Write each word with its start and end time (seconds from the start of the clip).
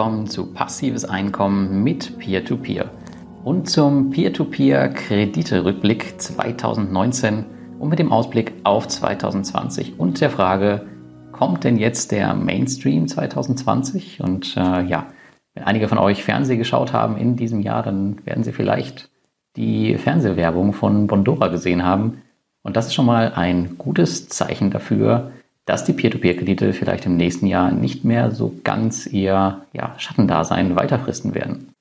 Willkommen 0.00 0.28
zu 0.28 0.46
Passives 0.46 1.04
Einkommen 1.04 1.84
mit 1.84 2.18
Peer-to-Peer 2.18 2.86
-Peer 2.86 2.88
und 3.44 3.68
zum 3.68 4.08
Peer-to-Peer-Kredite-Rückblick 4.08 6.18
2019 6.18 7.44
und 7.78 7.90
mit 7.90 7.98
dem 7.98 8.10
Ausblick 8.10 8.54
auf 8.64 8.88
2020 8.88 10.00
und 10.00 10.22
der 10.22 10.30
Frage, 10.30 10.86
kommt 11.32 11.64
denn 11.64 11.76
jetzt 11.76 12.12
der 12.12 12.32
Mainstream 12.32 13.08
2020? 13.08 14.22
Und 14.22 14.56
äh, 14.56 14.86
ja, 14.86 15.08
wenn 15.52 15.64
einige 15.64 15.86
von 15.86 15.98
euch 15.98 16.24
Fernseh 16.24 16.56
geschaut 16.56 16.94
haben 16.94 17.18
in 17.18 17.36
diesem 17.36 17.60
Jahr, 17.60 17.82
dann 17.82 18.24
werden 18.24 18.42
sie 18.42 18.52
vielleicht 18.52 19.10
die 19.56 19.98
Fernsehwerbung 19.98 20.72
von 20.72 21.08
Bondora 21.08 21.48
gesehen 21.48 21.84
haben. 21.84 22.22
Und 22.62 22.78
das 22.78 22.86
ist 22.86 22.94
schon 22.94 23.04
mal 23.04 23.34
ein 23.34 23.76
gutes 23.76 24.30
Zeichen 24.30 24.70
dafür, 24.70 25.32
dass 25.70 25.84
die 25.84 25.92
Peer-to-Peer-Kredite 25.92 26.72
vielleicht 26.72 27.06
im 27.06 27.16
nächsten 27.16 27.46
Jahr 27.46 27.70
nicht 27.70 28.04
mehr 28.04 28.32
so 28.32 28.56
ganz 28.64 29.06
ihr 29.06 29.64
ja, 29.72 29.94
Schattendasein 29.98 30.74
weiterfristen 30.74 31.32
werden. 31.32 31.72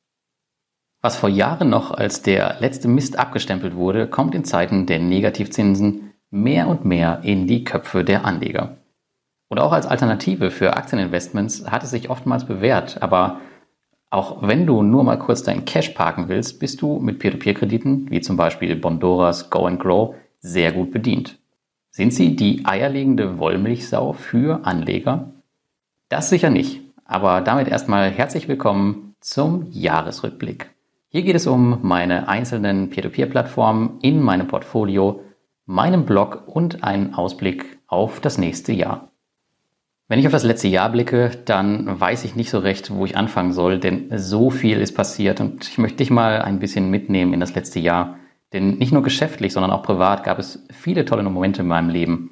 Was 1.02 1.16
vor 1.16 1.28
Jahren 1.28 1.72
noch 1.72 1.90
als 1.90 2.22
der 2.22 2.58
letzte 2.60 2.88
Mist 2.88 3.18
abgestempelt 3.18 3.76
wurde, 3.76 4.06
kommt 4.06 4.36
in 4.36 4.44
Zeiten 4.44 4.86
der 4.86 5.00
Negativzinsen 5.00 6.14
mehr 6.30 6.68
und 6.68 6.86
mehr 6.86 7.22
in 7.24 7.48
die 7.48 7.64
Köpfe 7.64 8.04
der 8.04 8.26
Anleger. 8.26 8.78
Und 9.48 9.60
auch 9.60 9.72
als 9.72 9.88
Alternative 9.88 10.52
für 10.52 10.78
Aktieninvestments 10.78 11.66
hat 11.72 11.84
es 11.84 11.90
sich 11.90 12.12
oftmals 12.12 12.46
bewährt, 12.46 13.02
aber 13.02 13.40
auch 14.12 14.48
wenn 14.48 14.68
du 14.68 14.84
nur 14.84 15.04
mal 15.04 15.18
kurz 15.18 15.42
dein 15.42 15.66
Cash 15.66 15.90
parken 15.90 16.28
willst, 16.28 16.60
bist 16.60 16.84
du 16.84 17.00
mit 17.00 17.18
Peer-to-Peer-Krediten, 17.18 18.12
wie 18.12 18.22
zum 18.22 18.38
Beispiel 18.38 18.76
Bondoras 18.76 19.50
Go 19.50 19.66
and 19.66 19.80
Grow, 19.80 20.14
sehr 20.42 20.74
gut 20.74 20.92
bedient. 20.92 21.40
Sind 21.92 22.14
sie 22.14 22.36
die 22.36 22.66
eierlegende 22.66 23.40
Wollmilchsau 23.40 24.14
für 24.14 24.64
Anleger? 24.64 25.32
Das 26.08 26.30
sicher 26.30 26.52
nicht, 26.52 26.82
aber 27.04 27.42
damit 27.42 27.68
erstmal 27.68 28.12
herzlich 28.12 28.48
willkommen 28.48 29.16
zum 29.22 29.66
Jahresrückblick. 29.72 30.70
Hier 31.08 31.24
geht 31.24 31.36
es 31.36 31.48
um 31.48 31.80
meine 31.82 32.28
einzelnen 32.28 32.92
Peer-to-Peer-Plattformen 32.92 33.98
in 34.04 34.22
meinem 34.22 34.48
Portfolio, 34.48 35.22
meinem 35.66 36.06
Blog 36.06 36.44
und 36.46 36.84
einen 36.84 37.16
Ausblick 37.16 37.80
auf 37.88 38.20
das 38.20 38.38
nächste 38.38 38.72
Jahr. 38.72 39.10
Wenn 40.08 40.20
ich 40.20 40.28
auf 40.28 40.32
das 40.32 40.44
letzte 40.44 40.68
Jahr 40.68 40.92
blicke, 40.92 41.32
dann 41.46 42.00
weiß 42.00 42.24
ich 42.24 42.36
nicht 42.36 42.52
so 42.52 42.60
recht, 42.60 42.94
wo 42.94 43.04
ich 43.04 43.18
anfangen 43.18 43.52
soll, 43.52 43.80
denn 43.80 44.12
so 44.16 44.52
viel 44.52 44.80
ist 44.80 44.94
passiert 44.94 45.42
und 45.42 45.68
ich 45.68 45.80
möchte 45.80 45.98
dich 45.98 46.12
mal 46.12 46.44
ein 46.44 46.60
bisschen 46.60 46.92
mitnehmen 46.92 47.34
in 47.34 47.40
das 47.40 47.56
letzte 47.56 47.80
Jahr. 47.80 48.19
Denn 48.54 48.78
nicht 48.78 48.92
nur 48.92 49.04
geschäftlich, 49.04 49.54
sondern 49.54 49.72
auch 49.72 49.84
privat 49.84 50.24
gab 50.24 50.40
es 50.40 50.66
viele 50.72 51.06
tolle 51.06 51.24
Momente 51.24 51.62
in 51.62 51.68
meinem 51.68 51.90
Leben. 51.90 52.32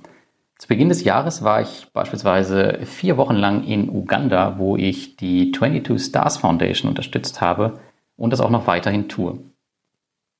Zu 0.57 0.67
Beginn 0.67 0.89
des 0.89 1.03
Jahres 1.03 1.43
war 1.43 1.61
ich 1.61 1.87
beispielsweise 1.93 2.79
vier 2.83 3.17
Wochen 3.17 3.35
lang 3.35 3.63
in 3.63 3.89
Uganda, 3.89 4.57
wo 4.57 4.75
ich 4.75 5.15
die 5.15 5.51
22 5.51 6.03
Stars 6.03 6.37
Foundation 6.37 6.89
unterstützt 6.89 7.41
habe 7.41 7.79
und 8.15 8.33
das 8.33 8.41
auch 8.41 8.49
noch 8.49 8.65
weiterhin 8.65 9.07
tue. 9.07 9.37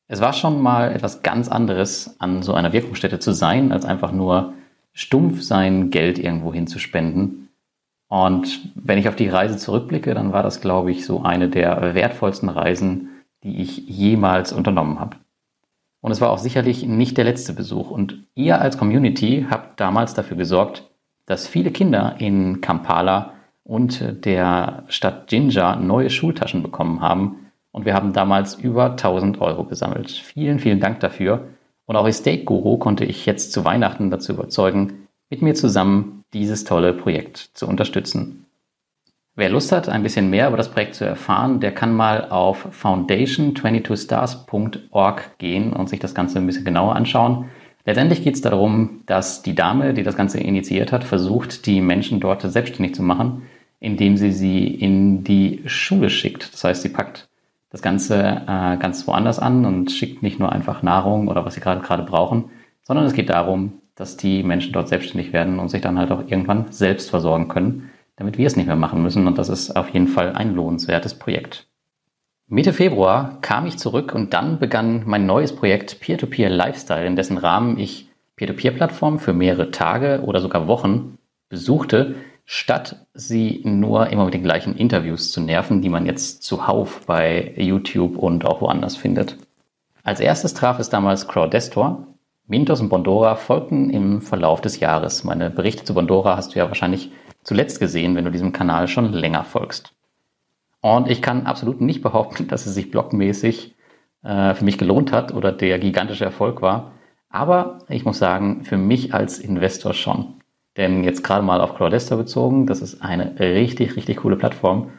Es 0.08 0.20
war 0.20 0.34
schon 0.34 0.62
mal 0.62 0.92
etwas 0.94 1.22
ganz 1.22 1.50
anderes, 1.50 2.16
an 2.20 2.42
so 2.42 2.54
einer 2.54 2.74
Wirkungsstätte 2.74 3.20
zu 3.20 3.32
sein, 3.34 3.72
als 3.72 3.86
einfach 3.86 4.12
nur 4.12 4.54
stumpf 4.94 5.44
sein 5.44 5.92
Geld 5.92 6.18
irgendwo 6.18 6.52
hinzuspenden. 6.52 7.50
Und 8.08 8.72
wenn 8.74 8.98
ich 8.98 9.10
auf 9.10 9.18
die 9.18 9.28
Reise 9.28 9.58
zurückblicke, 9.58 10.16
dann 10.16 10.32
war 10.32 10.42
das, 10.42 10.62
glaube 10.62 10.92
ich, 10.92 11.06
so 11.06 11.22
eine 11.22 11.50
der 11.50 11.94
wertvollsten 11.94 12.50
Reisen, 12.50 13.10
die 13.44 13.62
ich 13.62 13.78
jemals 13.88 14.54
unternommen 14.54 15.00
habe. 15.00 15.18
Und 16.02 16.12
es 16.12 16.22
war 16.22 16.30
auch 16.30 16.38
sicherlich 16.38 16.86
nicht 16.86 17.18
der 17.18 17.26
letzte 17.26 17.54
Besuch. 17.54 17.92
Und 17.92 18.24
ihr 18.36 18.62
als 18.62 18.78
Community 18.78 19.46
habt 19.50 19.80
damals 19.80 20.14
dafür 20.14 20.38
gesorgt, 20.38 20.90
dass 21.26 21.48
viele 21.48 21.72
Kinder 21.72 22.16
in 22.20 22.62
Kampala 22.62 23.34
und 23.64 24.26
der 24.26 24.84
Stadt 24.88 25.32
Jinja 25.32 25.76
neue 25.76 26.10
Schultaschen 26.10 26.64
bekommen 26.64 27.02
haben. 27.02 27.52
Und 27.72 27.86
wir 27.86 27.94
haben 27.94 28.14
damals 28.14 28.56
über 28.56 28.92
1000 28.92 29.42
Euro 29.42 29.66
gesammelt. 29.66 30.10
Vielen, 30.10 30.60
vielen 30.60 30.80
Dank 30.80 31.02
dafür. 31.02 31.48
Und 31.86 31.96
auch 31.96 32.08
Estate 32.08 32.44
Guru 32.44 32.78
konnte 32.78 33.06
ich 33.06 33.26
jetzt 33.26 33.52
zu 33.52 33.66
Weihnachten 33.66 34.10
dazu 34.10 34.34
überzeugen, 34.34 35.08
mit 35.30 35.42
mir 35.42 35.54
zusammen 35.54 36.24
dieses 36.34 36.64
tolle 36.64 36.94
Projekt 36.94 37.38
zu 37.54 37.68
unterstützen. 37.68 38.47
Wer 39.40 39.52
Lust 39.52 39.72
hat, 39.72 39.88
ein 39.88 40.02
bisschen 40.02 40.32
mehr 40.32 40.48
über 40.48 40.58
das 40.58 40.72
Projekt 40.72 40.96
zu 40.96 41.06
erfahren, 41.06 41.60
der 41.60 41.72
kann 41.72 41.94
mal 41.94 42.32
auf 42.32 42.70
foundation22stars.org 42.84 45.38
gehen 45.38 45.74
und 45.74 45.90
sich 45.90 46.00
das 46.00 46.16
Ganze 46.16 46.40
ein 46.40 46.48
bisschen 46.48 46.66
genauer 46.66 46.96
anschauen. 46.96 47.46
Letztendlich 47.86 48.24
geht 48.24 48.34
es 48.34 48.42
darum, 48.42 49.02
dass 49.06 49.44
die 49.44 49.54
Dame, 49.54 49.94
die 49.94 50.02
das 50.02 50.18
Ganze 50.18 50.40
initiiert 50.40 50.92
hat, 50.92 51.04
versucht, 51.04 51.68
die 51.68 51.82
Menschen 51.82 52.20
dort 52.20 52.42
selbstständig 52.42 52.96
zu 52.96 53.04
machen, 53.04 53.44
indem 53.80 54.18
sie 54.18 54.32
sie 54.32 54.66
in 54.66 55.24
die 55.24 55.62
Schule 55.68 56.10
schickt. 56.10 56.52
Das 56.52 56.64
heißt, 56.64 56.82
sie 56.82 56.90
packt 56.90 57.30
das 57.70 57.84
Ganze 57.84 58.42
äh, 58.48 58.78
ganz 58.78 59.06
woanders 59.06 59.38
an 59.38 59.66
und 59.66 59.92
schickt 59.92 60.24
nicht 60.24 60.40
nur 60.40 60.52
einfach 60.52 60.82
Nahrung 60.82 61.28
oder 61.28 61.46
was 61.46 61.54
sie 61.54 61.62
gerade 61.62 61.82
gerade 61.82 62.02
brauchen, 62.02 62.46
sondern 62.82 63.06
es 63.06 63.14
geht 63.14 63.30
darum, 63.30 63.74
dass 63.94 64.18
die 64.18 64.42
Menschen 64.42 64.74
dort 64.74 64.90
selbstständig 64.90 65.32
werden 65.32 65.60
und 65.60 65.70
sich 65.70 65.82
dann 65.82 66.00
halt 66.00 66.12
auch 66.12 66.24
irgendwann 66.28 66.72
selbst 66.72 67.12
versorgen 67.12 67.50
können 67.50 67.92
damit 68.18 68.38
wir 68.38 68.46
es 68.46 68.58
nicht 68.58 68.68
mehr 68.68 68.76
machen 68.76 69.02
müssen. 69.02 69.26
Und 69.26 69.38
das 69.38 69.48
ist 69.48 69.76
auf 69.76 69.90
jeden 69.90 70.08
Fall 70.08 70.34
ein 70.34 70.54
lohnenswertes 70.54 71.14
Projekt. 71.14 71.68
Mitte 72.50 72.74
Februar 72.74 73.40
kam 73.42 73.66
ich 73.66 73.78
zurück 73.78 74.14
und 74.14 74.34
dann 74.34 74.60
begann 74.60 75.04
mein 75.06 75.26
neues 75.26 75.56
Projekt 75.56 76.00
Peer-to-Peer 76.00 76.50
Lifestyle, 76.50 77.06
in 77.06 77.16
dessen 77.16 77.38
Rahmen 77.38 77.78
ich 77.78 78.10
Peer-to-Peer-Plattformen 78.38 79.20
für 79.20 79.34
mehrere 79.34 79.72
Tage 79.72 80.22
oder 80.24 80.40
sogar 80.40 80.68
Wochen 80.68 81.18
besuchte, 81.50 82.16
statt 82.46 83.06
sie 83.14 83.62
nur 83.66 84.08
immer 84.08 84.26
mit 84.26 84.34
den 84.34 84.44
gleichen 84.44 84.76
Interviews 84.78 85.32
zu 85.32 85.42
nerven, 85.42 85.82
die 85.82 85.90
man 85.90 86.06
jetzt 86.06 86.44
zuhauf 86.44 87.06
bei 87.06 87.54
YouTube 87.58 88.18
und 88.18 88.46
auch 88.46 88.62
woanders 88.62 88.96
findet. 88.96 89.38
Als 90.04 90.22
erstes 90.22 90.54
traf 90.54 90.80
es 90.80 90.90
damals 90.90 91.28
Crowdestor. 91.28 92.08
Mintos 92.50 92.80
und 92.80 92.88
Bondora 92.88 93.36
folgten 93.36 93.90
im 93.90 94.22
Verlauf 94.22 94.62
des 94.62 94.80
Jahres. 94.80 95.26
Meine 95.26 95.50
Berichte 95.50 95.84
zu 95.84 95.94
Bondora 95.94 96.38
hast 96.38 96.56
du 96.56 96.60
ja 96.60 96.70
wahrscheinlich 96.70 97.12
zuletzt 97.44 97.82
gesehen, 97.82 98.16
wenn 98.16 98.24
du 98.24 98.32
diesem 98.32 98.54
Kanal 98.54 98.88
schon 98.88 99.12
länger 99.12 99.44
folgst. 99.44 99.94
Und 100.80 101.10
ich 101.10 101.22
kann 101.22 101.46
absolut 101.46 101.82
nicht 101.82 102.02
behaupten, 102.02 102.48
dass 102.48 102.66
es 102.66 102.74
sich 102.74 102.90
blogmäßig 102.90 103.76
äh, 104.24 104.54
für 104.54 104.64
mich 104.64 104.78
gelohnt 104.78 105.12
hat 105.12 105.34
oder 105.34 105.52
der 105.52 105.78
gigantische 105.78 106.24
Erfolg 106.24 106.62
war. 106.62 106.94
Aber 107.30 107.80
ich 107.90 108.06
muss 108.06 108.18
sagen, 108.18 108.64
für 108.64 108.78
mich 108.78 109.14
als 109.14 109.40
Investor 109.40 109.94
schon. 109.94 110.36
Denn 110.78 111.04
jetzt 111.04 111.26
gerade 111.26 111.44
mal 111.44 111.60
auf 111.60 111.76
Crowdestor 111.76 112.18
bezogen, 112.18 112.66
das 112.66 112.82
ist 112.82 113.02
eine 113.02 113.38
richtig, 113.40 113.98
richtig 113.98 114.18
coole 114.18 114.38
Plattform. 114.38 114.92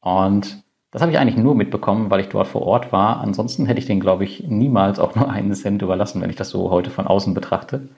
Und 0.00 0.64
das 0.96 1.02
habe 1.02 1.12
ich 1.12 1.18
eigentlich 1.18 1.36
nur 1.36 1.54
mitbekommen, 1.54 2.10
weil 2.10 2.20
ich 2.20 2.30
dort 2.30 2.46
vor 2.46 2.62
Ort 2.62 2.90
war. 2.90 3.20
Ansonsten 3.20 3.66
hätte 3.66 3.78
ich 3.78 3.84
den, 3.84 4.00
glaube 4.00 4.24
ich, 4.24 4.44
niemals 4.48 4.98
auch 4.98 5.14
nur 5.14 5.28
einen 5.30 5.52
Cent 5.52 5.82
überlassen, 5.82 6.22
wenn 6.22 6.30
ich 6.30 6.36
das 6.36 6.48
so 6.48 6.70
heute 6.70 6.88
von 6.88 7.06
außen 7.06 7.34
betrachte. 7.34 7.90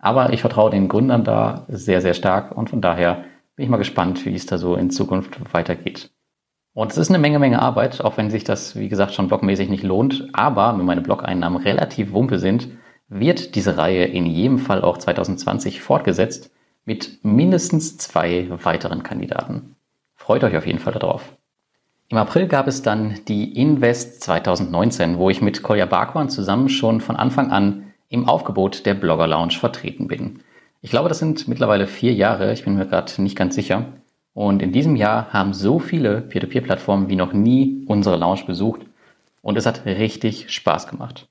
Aber 0.00 0.32
ich 0.32 0.40
vertraue 0.40 0.72
den 0.72 0.88
Gründern 0.88 1.22
da 1.22 1.64
sehr, 1.68 2.00
sehr 2.00 2.12
stark 2.12 2.50
und 2.58 2.68
von 2.68 2.80
daher 2.80 3.22
bin 3.54 3.62
ich 3.62 3.70
mal 3.70 3.76
gespannt, 3.76 4.26
wie 4.26 4.34
es 4.34 4.46
da 4.46 4.58
so 4.58 4.74
in 4.74 4.90
Zukunft 4.90 5.38
weitergeht. 5.54 6.10
Und 6.74 6.90
es 6.90 6.98
ist 6.98 7.08
eine 7.08 7.20
Menge, 7.20 7.38
Menge 7.38 7.62
Arbeit, 7.62 8.00
auch 8.00 8.16
wenn 8.16 8.30
sich 8.30 8.42
das, 8.42 8.74
wie 8.74 8.88
gesagt, 8.88 9.14
schon 9.14 9.28
blogmäßig 9.28 9.70
nicht 9.70 9.84
lohnt. 9.84 10.28
Aber 10.32 10.76
wenn 10.76 10.84
meine 10.84 11.02
Blog-Einnahmen 11.02 11.62
relativ 11.62 12.12
wumpe 12.12 12.40
sind, 12.40 12.66
wird 13.06 13.54
diese 13.54 13.76
Reihe 13.76 14.06
in 14.06 14.26
jedem 14.26 14.58
Fall 14.58 14.82
auch 14.82 14.98
2020 14.98 15.80
fortgesetzt 15.80 16.50
mit 16.84 17.20
mindestens 17.22 17.96
zwei 17.96 18.48
weiteren 18.64 19.04
Kandidaten. 19.04 19.76
Freut 20.16 20.42
euch 20.42 20.56
auf 20.56 20.66
jeden 20.66 20.80
Fall 20.80 20.94
darauf. 20.94 21.36
Im 22.12 22.18
April 22.18 22.48
gab 22.48 22.66
es 22.66 22.82
dann 22.82 23.20
die 23.28 23.56
Invest 23.56 24.20
2019, 24.24 25.16
wo 25.16 25.30
ich 25.30 25.40
mit 25.40 25.62
Kolja 25.62 25.86
Barkwan 25.86 26.28
zusammen 26.28 26.68
schon 26.68 27.00
von 27.00 27.14
Anfang 27.14 27.52
an 27.52 27.92
im 28.08 28.28
Aufgebot 28.28 28.84
der 28.84 28.94
Blogger 28.94 29.28
Lounge 29.28 29.52
vertreten 29.52 30.08
bin. 30.08 30.40
Ich 30.82 30.90
glaube, 30.90 31.08
das 31.08 31.20
sind 31.20 31.46
mittlerweile 31.46 31.86
vier 31.86 32.12
Jahre, 32.12 32.52
ich 32.52 32.64
bin 32.64 32.74
mir 32.74 32.86
gerade 32.86 33.22
nicht 33.22 33.36
ganz 33.36 33.54
sicher. 33.54 33.92
Und 34.34 34.60
in 34.60 34.72
diesem 34.72 34.96
Jahr 34.96 35.32
haben 35.32 35.52
so 35.52 35.78
viele 35.78 36.20
Peer-to-Peer-Plattformen 36.20 37.08
wie 37.08 37.14
noch 37.14 37.32
nie 37.32 37.84
unsere 37.86 38.16
Lounge 38.16 38.42
besucht 38.44 38.80
und 39.40 39.56
es 39.56 39.66
hat 39.66 39.86
richtig 39.86 40.52
Spaß 40.52 40.88
gemacht. 40.88 41.28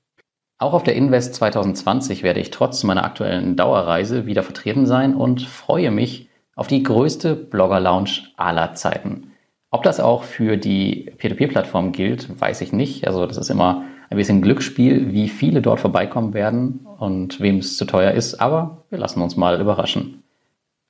Auch 0.56 0.72
auf 0.72 0.82
der 0.82 0.96
Invest 0.96 1.34
2020 1.34 2.22
werde 2.22 2.40
ich 2.40 2.50
trotz 2.50 2.84
meiner 2.84 3.04
aktuellen 3.04 3.54
Dauerreise 3.54 4.24
wieder 4.24 4.42
vertreten 4.42 4.86
sein 4.86 5.14
und 5.14 5.42
freue 5.42 5.90
mich 5.90 6.30
auf 6.56 6.68
die 6.68 6.82
größte 6.82 7.34
Blogger-Lounge 7.34 8.28
aller 8.38 8.72
Zeiten. 8.72 9.29
Ob 9.70 9.84
das 9.84 10.00
auch 10.00 10.24
für 10.24 10.56
die 10.56 11.12
Peer-to-Peer-Plattform 11.18 11.92
gilt, 11.92 12.40
weiß 12.40 12.60
ich 12.60 12.72
nicht. 12.72 13.06
Also 13.06 13.26
das 13.26 13.36
ist 13.36 13.50
immer 13.50 13.84
ein 14.10 14.16
bisschen 14.16 14.42
Glücksspiel, 14.42 15.12
wie 15.12 15.28
viele 15.28 15.62
dort 15.62 15.78
vorbeikommen 15.78 16.34
werden 16.34 16.86
und 16.98 17.40
wem 17.40 17.58
es 17.58 17.76
zu 17.76 17.84
teuer 17.84 18.10
ist, 18.10 18.40
aber 18.40 18.84
wir 18.90 18.98
lassen 18.98 19.22
uns 19.22 19.36
mal 19.36 19.60
überraschen. 19.60 20.24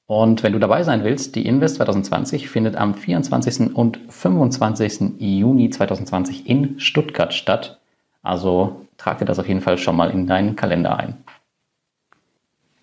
Und 0.07 0.43
wenn 0.43 0.55
du 0.55 0.59
dabei 0.59 0.83
sein 0.83 1.05
willst, 1.05 1.37
die 1.37 1.47
Invest 1.47 1.77
2020 1.77 2.49
findet 2.49 2.75
am 2.75 2.95
24. 2.95 3.77
und 3.77 4.01
25. 4.09 5.21
Juni 5.21 5.71
2020 5.71 6.49
in 6.49 6.81
Stuttgart 6.81 7.33
statt. 7.33 7.79
Also 8.23 8.87
trag 8.97 9.19
dir 9.19 9.25
das 9.25 9.39
auf 9.39 9.47
jeden 9.47 9.61
Fall 9.61 9.79
schon 9.79 9.95
mal 9.95 10.11
in 10.11 10.27
deinen 10.27 10.57
Kalender 10.57 10.99
ein. 10.99 11.19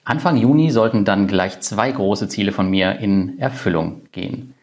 Anfang 0.06 0.38
Juni 0.38 0.70
sollten 0.70 1.04
dann 1.04 1.28
gleich 1.28 1.60
zwei 1.60 1.92
große 1.92 2.30
Ziele 2.30 2.54
von 2.54 2.70
mir 2.70 3.00
in 3.00 3.40
Erfüllung 3.40 4.04
gehen. 4.14 4.54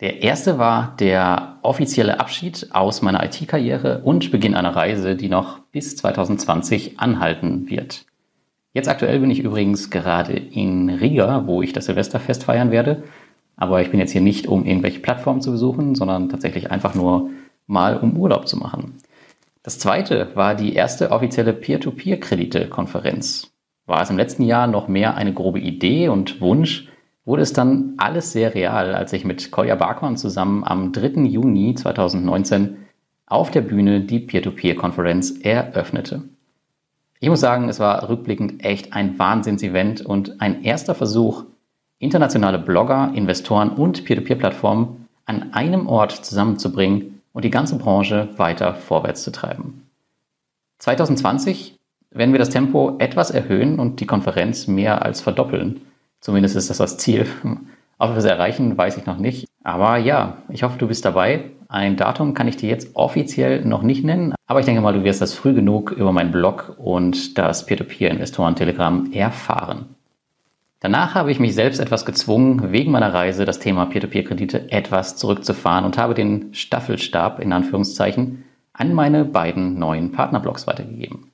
Der 0.00 0.22
erste 0.22 0.58
war 0.58 0.94
der 1.00 1.58
offizielle 1.62 2.20
Abschied 2.20 2.68
aus 2.70 3.02
meiner 3.02 3.24
IT-Karriere 3.24 4.02
und 4.04 4.30
Beginn 4.30 4.54
einer 4.54 4.76
Reise, 4.76 5.16
die 5.16 5.28
noch 5.28 5.58
bis 5.72 5.96
2020 5.96 7.00
anhalten 7.00 7.68
wird. 7.68 8.06
Jetzt 8.72 8.88
aktuell 8.88 9.18
bin 9.18 9.30
ich 9.30 9.40
übrigens 9.40 9.90
gerade 9.90 10.34
in 10.34 10.88
Riga, 10.88 11.46
wo 11.46 11.62
ich 11.62 11.72
das 11.72 11.86
Silvesterfest 11.86 12.44
feiern 12.44 12.70
werde. 12.70 13.02
Aber 13.56 13.82
ich 13.82 13.90
bin 13.90 13.98
jetzt 13.98 14.12
hier 14.12 14.20
nicht, 14.20 14.46
um 14.46 14.64
irgendwelche 14.64 15.00
Plattformen 15.00 15.40
zu 15.40 15.50
besuchen, 15.50 15.96
sondern 15.96 16.28
tatsächlich 16.28 16.70
einfach 16.70 16.94
nur 16.94 17.30
mal 17.66 17.96
um 17.96 18.16
Urlaub 18.16 18.46
zu 18.46 18.56
machen. 18.56 18.98
Das 19.64 19.80
zweite 19.80 20.30
war 20.34 20.54
die 20.54 20.74
erste 20.74 21.10
offizielle 21.10 21.52
Peer-to-Peer-Kredite-Konferenz. 21.52 23.50
War 23.86 24.02
es 24.02 24.10
im 24.10 24.16
letzten 24.16 24.44
Jahr 24.44 24.68
noch 24.68 24.86
mehr 24.86 25.16
eine 25.16 25.34
grobe 25.34 25.58
Idee 25.58 26.08
und 26.08 26.40
Wunsch, 26.40 26.88
wurde 27.28 27.42
es 27.42 27.52
dann 27.52 27.92
alles 27.98 28.32
sehr 28.32 28.54
real, 28.54 28.94
als 28.94 29.12
ich 29.12 29.26
mit 29.26 29.50
Kolja 29.50 29.74
Barkmann 29.74 30.16
zusammen 30.16 30.64
am 30.64 30.92
3. 30.92 31.24
Juni 31.24 31.74
2019 31.74 32.78
auf 33.26 33.50
der 33.50 33.60
Bühne 33.60 34.00
die 34.00 34.18
Peer-to-Peer-Konferenz 34.18 35.38
eröffnete. 35.42 36.22
Ich 37.20 37.28
muss 37.28 37.40
sagen, 37.40 37.68
es 37.68 37.80
war 37.80 38.08
rückblickend 38.08 38.64
echt 38.64 38.94
ein 38.94 39.18
Wahnsinnsevent 39.18 40.00
und 40.00 40.40
ein 40.40 40.64
erster 40.64 40.94
Versuch, 40.94 41.44
internationale 41.98 42.58
Blogger, 42.58 43.12
Investoren 43.14 43.72
und 43.72 44.06
Peer-to-Peer-Plattformen 44.06 45.06
an 45.26 45.52
einem 45.52 45.86
Ort 45.86 46.12
zusammenzubringen 46.12 47.20
und 47.34 47.44
die 47.44 47.50
ganze 47.50 47.76
Branche 47.76 48.30
weiter 48.38 48.72
vorwärts 48.72 49.22
zu 49.22 49.32
treiben. 49.32 49.82
2020 50.78 51.76
werden 52.10 52.32
wir 52.32 52.38
das 52.38 52.48
Tempo 52.48 52.96
etwas 52.98 53.30
erhöhen 53.30 53.78
und 53.78 54.00
die 54.00 54.06
Konferenz 54.06 54.66
mehr 54.66 55.02
als 55.02 55.20
verdoppeln. 55.20 55.82
Zumindest 56.20 56.56
ist 56.56 56.70
das 56.70 56.78
das 56.78 56.98
Ziel. 56.98 57.26
Ob 57.98 58.10
wir 58.10 58.16
es 58.16 58.24
erreichen, 58.24 58.76
weiß 58.76 58.96
ich 58.96 59.06
noch 59.06 59.18
nicht. 59.18 59.48
Aber 59.62 59.96
ja, 59.98 60.38
ich 60.48 60.62
hoffe, 60.62 60.78
du 60.78 60.88
bist 60.88 61.04
dabei. 61.04 61.50
Ein 61.68 61.96
Datum 61.96 62.32
kann 62.32 62.48
ich 62.48 62.56
dir 62.56 62.70
jetzt 62.70 62.96
offiziell 62.96 63.64
noch 63.64 63.82
nicht 63.82 64.02
nennen, 64.02 64.34
aber 64.46 64.60
ich 64.60 64.66
denke 64.66 64.80
mal, 64.80 64.94
du 64.94 65.04
wirst 65.04 65.20
das 65.20 65.34
früh 65.34 65.52
genug 65.52 65.90
über 65.90 66.12
meinen 66.12 66.32
Blog 66.32 66.74
und 66.78 67.36
das 67.36 67.66
Peer-to-Peer-Investoren-Telegramm 67.66 69.12
erfahren. 69.12 69.94
Danach 70.80 71.14
habe 71.14 71.30
ich 71.30 71.40
mich 71.40 71.54
selbst 71.54 71.80
etwas 71.80 72.06
gezwungen, 72.06 72.72
wegen 72.72 72.92
meiner 72.92 73.12
Reise 73.12 73.44
das 73.44 73.58
Thema 73.58 73.84
Peer-to-Peer-Kredite 73.84 74.72
etwas 74.72 75.16
zurückzufahren 75.16 75.84
und 75.84 75.98
habe 75.98 76.14
den 76.14 76.54
Staffelstab 76.54 77.40
in 77.40 77.52
Anführungszeichen 77.52 78.44
an 78.72 78.94
meine 78.94 79.24
beiden 79.26 79.78
neuen 79.78 80.12
Partnerblogs 80.12 80.66
weitergegeben. 80.66 81.32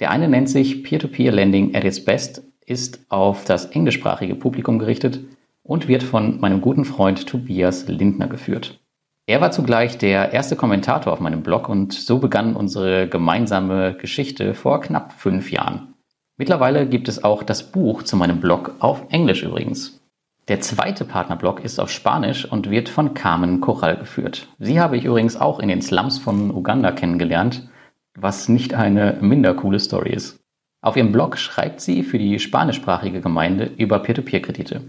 Der 0.00 0.10
eine 0.10 0.28
nennt 0.28 0.48
sich 0.48 0.82
Peer-to-Peer 0.82 1.30
Lending 1.30 1.76
at 1.76 1.84
its 1.84 2.04
Best, 2.04 2.42
ist 2.66 3.00
auf 3.08 3.44
das 3.44 3.66
englischsprachige 3.66 4.34
Publikum 4.34 4.78
gerichtet 4.78 5.20
und 5.62 5.88
wird 5.88 6.02
von 6.02 6.40
meinem 6.40 6.60
guten 6.60 6.84
Freund 6.84 7.26
Tobias 7.26 7.88
Lindner 7.88 8.26
geführt. 8.26 8.80
Er 9.28 9.40
war 9.40 9.50
zugleich 9.50 9.98
der 9.98 10.32
erste 10.32 10.54
Kommentator 10.54 11.12
auf 11.12 11.20
meinem 11.20 11.42
Blog 11.42 11.68
und 11.68 11.92
so 11.92 12.18
begann 12.18 12.54
unsere 12.54 13.08
gemeinsame 13.08 13.94
Geschichte 13.94 14.54
vor 14.54 14.80
knapp 14.80 15.12
fünf 15.12 15.50
Jahren. 15.50 15.94
Mittlerweile 16.36 16.86
gibt 16.86 17.08
es 17.08 17.24
auch 17.24 17.42
das 17.42 17.72
Buch 17.72 18.02
zu 18.02 18.16
meinem 18.16 18.40
Blog 18.40 18.76
auf 18.78 19.04
Englisch 19.10 19.42
übrigens. 19.42 20.00
Der 20.48 20.60
zweite 20.60 21.04
Partnerblog 21.04 21.64
ist 21.64 21.80
auf 21.80 21.90
Spanisch 21.90 22.44
und 22.44 22.70
wird 22.70 22.88
von 22.88 23.14
Carmen 23.14 23.60
Corral 23.60 23.96
geführt. 23.96 24.46
Sie 24.60 24.78
habe 24.78 24.96
ich 24.96 25.04
übrigens 25.04 25.36
auch 25.36 25.58
in 25.58 25.68
den 25.68 25.82
Slums 25.82 26.18
von 26.18 26.52
Uganda 26.52 26.92
kennengelernt, 26.92 27.68
was 28.14 28.48
nicht 28.48 28.74
eine 28.74 29.18
minder 29.20 29.54
coole 29.54 29.80
Story 29.80 30.10
ist. 30.12 30.38
Auf 30.86 30.96
ihrem 30.96 31.10
Blog 31.10 31.36
schreibt 31.36 31.80
sie 31.80 32.04
für 32.04 32.16
die 32.16 32.38
spanischsprachige 32.38 33.20
Gemeinde 33.20 33.72
über 33.76 33.98
Peer-to-Peer-Kredite. 33.98 34.82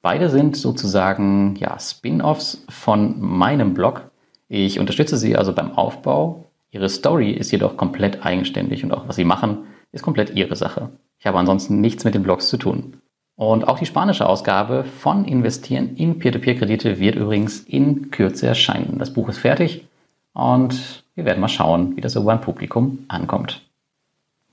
Beide 0.00 0.30
sind 0.30 0.56
sozusagen 0.56 1.56
ja, 1.56 1.78
Spin-offs 1.78 2.64
von 2.70 3.20
meinem 3.20 3.74
Blog. 3.74 4.10
Ich 4.48 4.80
unterstütze 4.80 5.18
sie 5.18 5.36
also 5.36 5.52
beim 5.52 5.72
Aufbau. 5.72 6.46
Ihre 6.70 6.88
Story 6.88 7.32
ist 7.32 7.50
jedoch 7.50 7.76
komplett 7.76 8.24
eigenständig 8.24 8.82
und 8.82 8.92
auch 8.92 9.06
was 9.08 9.16
sie 9.16 9.26
machen, 9.26 9.66
ist 9.92 10.02
komplett 10.02 10.34
ihre 10.34 10.56
Sache. 10.56 10.88
Ich 11.18 11.26
habe 11.26 11.38
ansonsten 11.38 11.82
nichts 11.82 12.04
mit 12.04 12.14
den 12.14 12.22
Blogs 12.22 12.48
zu 12.48 12.56
tun. 12.56 13.02
Und 13.36 13.68
auch 13.68 13.78
die 13.78 13.84
spanische 13.84 14.26
Ausgabe 14.26 14.84
von 14.84 15.26
Investieren 15.26 15.96
in 15.96 16.18
Peer-to-Peer-Kredite 16.18 16.98
wird 16.98 17.16
übrigens 17.16 17.60
in 17.60 18.10
Kürze 18.10 18.46
erscheinen. 18.46 18.96
Das 18.98 19.12
Buch 19.12 19.28
ist 19.28 19.36
fertig 19.36 19.86
und 20.32 21.04
wir 21.14 21.26
werden 21.26 21.42
mal 21.42 21.48
schauen, 21.48 21.94
wie 21.94 22.00
das 22.00 22.14
so 22.14 22.24
beim 22.24 22.40
Publikum 22.40 23.04
ankommt. 23.08 23.60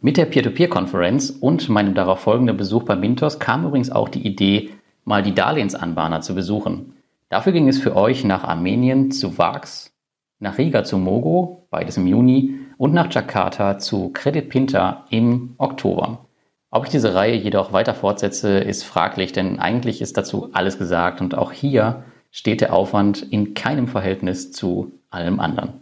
Mit 0.01 0.15
der 0.15 0.27
Peer-to-Peer-Konferenz 0.27 1.29
und 1.29 1.67
meinem 1.67 1.93
darauf 1.93 2.21
folgenden 2.21 2.55
Besuch 2.55 2.83
bei 2.83 2.95
Mintos 2.95 3.37
kam 3.37 3.65
übrigens 3.65 3.91
auch 3.91 4.07
die 4.07 4.25
Idee, 4.25 4.69
mal 5.03 5.23
die 5.23 5.35
Darlehensanbahner 5.35 6.21
zu 6.21 6.35
besuchen. 6.35 6.93
Dafür 7.27 7.51
ging 7.51 7.67
es 7.67 7.79
für 7.79 7.97
euch 7.97 8.23
nach 8.23 8.45
Armenien 8.45 9.11
zu 9.11 9.37
VAX, 9.37 9.91
nach 10.39 10.57
Riga 10.57 10.85
zu 10.85 10.97
Mogo, 10.97 11.67
beides 11.69 11.97
im 11.97 12.07
Juni, 12.07 12.59
und 12.77 12.93
nach 12.93 13.13
Jakarta 13.13 13.77
zu 13.77 14.11
Credit 14.13 14.47
Pinta 14.47 15.05
im 15.09 15.55
Oktober. 15.57 16.25
Ob 16.71 16.85
ich 16.85 16.91
diese 16.91 17.13
Reihe 17.13 17.35
jedoch 17.35 17.73
weiter 17.73 17.93
fortsetze, 17.93 18.59
ist 18.59 18.85
fraglich, 18.85 19.33
denn 19.33 19.59
eigentlich 19.59 20.01
ist 20.01 20.15
dazu 20.15 20.49
alles 20.53 20.77
gesagt 20.77 21.19
und 21.19 21.37
auch 21.37 21.51
hier 21.51 22.05
steht 22.31 22.61
der 22.61 22.71
Aufwand 22.73 23.21
in 23.21 23.53
keinem 23.53 23.89
Verhältnis 23.89 24.53
zu 24.53 24.93
allem 25.09 25.41
anderen. 25.41 25.73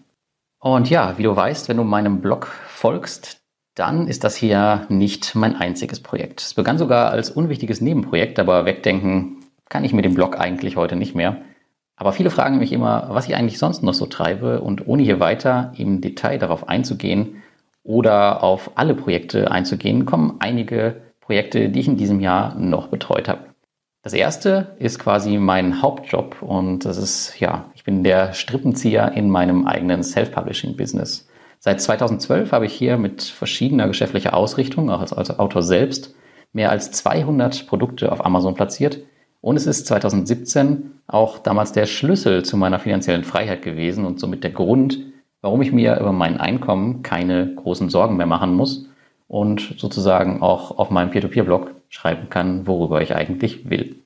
Und 0.57 0.89
ja, 0.89 1.19
wie 1.19 1.23
du 1.23 1.35
weißt, 1.35 1.69
wenn 1.69 1.77
du 1.77 1.83
meinem 1.83 2.19
Blog 2.21 2.47
folgst, 2.67 3.43
dann 3.77 4.07
ist 4.07 4.23
das 4.23 4.35
hier 4.35 4.87
nicht 4.89 5.35
mein 5.35 5.55
einziges 5.55 5.99
Projekt. 5.99 6.41
Es 6.41 6.55
begann 6.55 6.79
sogar 6.79 7.11
als 7.11 7.29
unwichtiges 7.29 7.79
Nebenprojekt, 7.79 8.39
aber 8.39 8.65
wegdenken 8.65 9.37
kann 9.69 9.83
ich 9.83 9.93
mit 9.93 10.03
dem 10.03 10.15
Blog 10.15 10.39
eigentlich 10.39 10.77
heute 10.77 10.95
nicht 10.95 11.13
mehr. 11.13 11.41
Aber 11.95 12.11
viele 12.11 12.31
fragen 12.31 12.57
mich 12.57 12.73
immer, 12.73 13.07
was 13.11 13.27
ich 13.27 13.35
eigentlich 13.35 13.59
sonst 13.59 13.83
noch 13.83 13.93
so 13.93 14.07
treibe 14.07 14.61
und 14.61 14.87
ohne 14.87 15.03
hier 15.03 15.19
weiter 15.19 15.73
im 15.77 16.01
Detail 16.01 16.39
darauf 16.39 16.67
einzugehen 16.67 17.43
oder 17.83 18.43
auf 18.43 18.71
alle 18.75 18.95
Projekte 18.95 19.51
einzugehen, 19.51 20.05
kommen 20.05 20.37
einige 20.39 21.01
Projekte, 21.21 21.69
die 21.69 21.79
ich 21.79 21.87
in 21.87 21.97
diesem 21.97 22.19
Jahr 22.19 22.55
noch 22.55 22.87
betreut 22.87 23.27
habe. 23.27 23.41
Das 24.01 24.13
erste 24.13 24.75
ist 24.79 24.97
quasi 24.97 25.37
mein 25.37 25.83
Hauptjob 25.83 26.41
und 26.41 26.85
das 26.85 26.97
ist, 26.97 27.39
ja, 27.39 27.65
ich 27.75 27.83
bin 27.83 28.03
der 28.03 28.33
Strippenzieher 28.33 29.11
in 29.11 29.29
meinem 29.29 29.67
eigenen 29.67 30.01
Self-Publishing-Business. 30.01 31.26
Seit 31.67 31.81
2012 31.81 32.53
habe 32.53 32.65
ich 32.65 32.71
hier 32.71 32.95
mit 32.95 33.23
verschiedener 33.23 33.89
geschäftlicher 33.89 34.33
Ausrichtung, 34.33 34.89
auch 34.89 35.01
als 35.01 35.37
Autor 35.37 35.61
selbst, 35.61 36.15
mehr 36.53 36.71
als 36.71 36.93
200 36.93 37.67
Produkte 37.67 38.09
auf 38.09 38.25
Amazon 38.25 38.55
platziert. 38.55 38.99
Und 39.41 39.57
es 39.57 39.67
ist 39.67 39.85
2017 39.85 40.91
auch 41.07 41.39
damals 41.39 41.73
der 41.73 41.85
Schlüssel 41.85 42.45
zu 42.45 42.55
meiner 42.55 42.79
finanziellen 42.79 43.25
Freiheit 43.25 43.63
gewesen 43.63 44.05
und 44.05 44.17
somit 44.17 44.45
der 44.45 44.51
Grund, 44.51 44.99
warum 45.41 45.61
ich 45.61 45.73
mir 45.73 45.99
über 45.99 46.13
mein 46.13 46.37
Einkommen 46.39 47.03
keine 47.03 47.55
großen 47.55 47.89
Sorgen 47.89 48.15
mehr 48.15 48.27
machen 48.27 48.53
muss 48.53 48.87
und 49.27 49.75
sozusagen 49.77 50.41
auch 50.41 50.77
auf 50.77 50.89
meinem 50.89 51.11
Peer-to-Peer-Blog 51.11 51.71
schreiben 51.89 52.29
kann, 52.29 52.65
worüber 52.65 53.01
ich 53.01 53.13
eigentlich 53.13 53.69
will. 53.69 53.97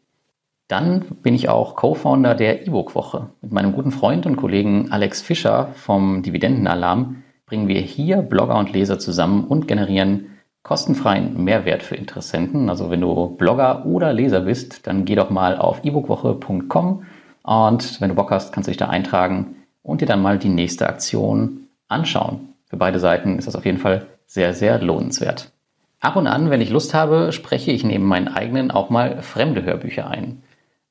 Dann 0.67 1.01
bin 1.21 1.35
ich 1.35 1.47
auch 1.47 1.75
Co-Founder 1.75 2.33
der 2.33 2.65
E-Book-Woche. 2.65 3.29
Mit 3.43 3.51
meinem 3.51 3.73
guten 3.73 3.91
Freund 3.91 4.25
und 4.25 4.37
Kollegen 4.37 4.91
Alex 4.91 5.21
Fischer 5.21 5.67
vom 5.75 6.23
Dividendenalarm 6.23 7.17
bringen 7.51 7.67
wir 7.67 7.81
hier 7.81 8.21
Blogger 8.21 8.57
und 8.57 8.71
Leser 8.71 8.97
zusammen 8.97 9.43
und 9.43 9.67
generieren 9.67 10.37
kostenfreien 10.63 11.43
Mehrwert 11.43 11.83
für 11.83 11.97
Interessenten. 11.97 12.69
Also 12.69 12.89
wenn 12.89 13.01
du 13.01 13.35
Blogger 13.35 13.85
oder 13.85 14.13
Leser 14.13 14.39
bist, 14.39 14.87
dann 14.87 15.03
geh 15.03 15.15
doch 15.15 15.29
mal 15.29 15.57
auf 15.57 15.83
ebookwoche.com 15.83 17.03
und 17.43 17.99
wenn 17.99 18.07
du 18.07 18.15
Bock 18.15 18.31
hast, 18.31 18.53
kannst 18.53 18.67
du 18.67 18.71
dich 18.71 18.77
da 18.77 18.87
eintragen 18.87 19.55
und 19.83 19.99
dir 19.99 20.05
dann 20.05 20.21
mal 20.21 20.39
die 20.39 20.47
nächste 20.47 20.87
Aktion 20.87 21.67
anschauen. 21.89 22.53
Für 22.67 22.77
beide 22.77 22.99
Seiten 22.99 23.37
ist 23.37 23.49
das 23.49 23.57
auf 23.57 23.65
jeden 23.65 23.79
Fall 23.79 24.05
sehr, 24.25 24.53
sehr 24.53 24.79
lohnenswert. 24.81 25.51
Ab 25.99 26.15
und 26.15 26.27
an, 26.27 26.51
wenn 26.51 26.61
ich 26.61 26.69
Lust 26.69 26.93
habe, 26.93 27.33
spreche 27.33 27.71
ich 27.71 27.83
neben 27.83 28.05
meinen 28.05 28.29
eigenen 28.29 28.71
auch 28.71 28.89
mal 28.89 29.21
fremde 29.23 29.65
Hörbücher 29.65 30.07
ein. 30.07 30.41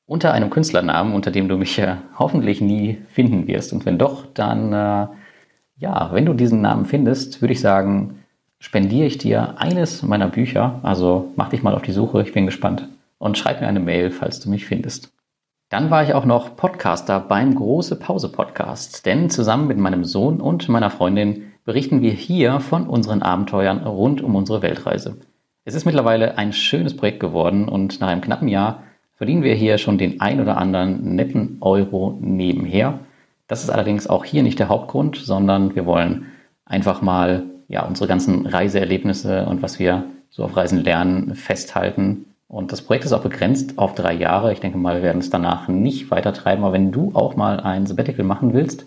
Unter 0.05 0.31
einem 0.31 0.51
Künstlernamen, 0.51 1.15
unter 1.15 1.31
dem 1.31 1.49
du 1.49 1.57
mich 1.57 1.75
ja 1.77 2.03
hoffentlich 2.19 2.61
nie 2.61 2.99
finden 3.09 3.47
wirst. 3.47 3.73
Und 3.73 3.87
wenn 3.87 3.97
doch, 3.97 4.27
dann 4.31 4.73
äh, 4.73 5.07
ja, 5.81 6.11
wenn 6.13 6.25
du 6.25 6.33
diesen 6.33 6.61
Namen 6.61 6.85
findest, 6.85 7.41
würde 7.41 7.53
ich 7.53 7.59
sagen, 7.59 8.19
spendiere 8.59 9.07
ich 9.07 9.17
dir 9.17 9.55
eines 9.57 10.03
meiner 10.03 10.27
Bücher. 10.27 10.79
Also 10.83 11.31
mach 11.35 11.49
dich 11.49 11.63
mal 11.63 11.73
auf 11.73 11.81
die 11.81 11.91
Suche, 11.91 12.21
ich 12.21 12.33
bin 12.33 12.45
gespannt. 12.45 12.87
Und 13.17 13.37
schreib 13.37 13.61
mir 13.61 13.67
eine 13.67 13.79
Mail, 13.79 14.11
falls 14.11 14.39
du 14.39 14.49
mich 14.49 14.65
findest. 14.65 15.11
Dann 15.69 15.89
war 15.89 16.03
ich 16.03 16.13
auch 16.13 16.25
noch 16.25 16.55
Podcaster 16.55 17.19
beim 17.19 17.55
Große 17.55 17.95
Pause 17.97 18.29
Podcast, 18.29 19.05
denn 19.07 19.31
zusammen 19.31 19.67
mit 19.67 19.79
meinem 19.79 20.05
Sohn 20.05 20.39
und 20.39 20.69
meiner 20.69 20.91
Freundin 20.91 21.51
berichten 21.65 22.01
wir 22.01 22.11
hier 22.11 22.59
von 22.59 22.87
unseren 22.87 23.23
Abenteuern 23.23 23.79
rund 23.79 24.21
um 24.21 24.35
unsere 24.35 24.61
Weltreise. 24.61 25.17
Es 25.65 25.73
ist 25.73 25.85
mittlerweile 25.85 26.37
ein 26.37 26.53
schönes 26.53 26.95
Projekt 26.95 27.19
geworden 27.19 27.67
und 27.67 27.99
nach 28.01 28.09
einem 28.09 28.21
knappen 28.21 28.47
Jahr 28.47 28.83
verdienen 29.15 29.43
wir 29.43 29.55
hier 29.55 29.79
schon 29.79 29.97
den 29.97 30.21
ein 30.21 30.41
oder 30.41 30.57
anderen 30.57 31.15
netten 31.15 31.57
Euro 31.61 32.17
nebenher 32.19 32.99
das 33.51 33.63
ist 33.63 33.69
allerdings 33.69 34.07
auch 34.07 34.23
hier 34.23 34.43
nicht 34.43 34.59
der 34.59 34.69
Hauptgrund, 34.69 35.17
sondern 35.17 35.75
wir 35.75 35.85
wollen 35.85 36.27
einfach 36.63 37.01
mal 37.01 37.43
ja, 37.67 37.85
unsere 37.85 38.07
ganzen 38.07 38.47
Reiseerlebnisse 38.47 39.45
und 39.45 39.61
was 39.61 39.77
wir 39.77 40.05
so 40.29 40.45
auf 40.45 40.55
Reisen 40.55 40.81
lernen, 40.85 41.35
festhalten 41.35 42.27
Und 42.47 42.71
das 42.71 42.81
Projekt 42.81 43.03
ist 43.03 43.11
auch 43.11 43.23
begrenzt 43.23 43.77
auf 43.77 43.93
drei 43.93 44.13
Jahre. 44.13 44.53
Ich 44.53 44.61
denke 44.61 44.77
mal, 44.77 44.95
wir 44.95 45.03
werden 45.03 45.19
es 45.19 45.29
danach 45.29 45.67
nicht 45.67 46.11
weiter 46.11 46.31
treiben. 46.31 46.63
Aber 46.63 46.71
wenn 46.71 46.93
du 46.93 47.11
auch 47.13 47.35
mal 47.35 47.59
ein 47.59 47.85
Sabbatical 47.87 48.23
machen 48.23 48.53
willst, 48.53 48.85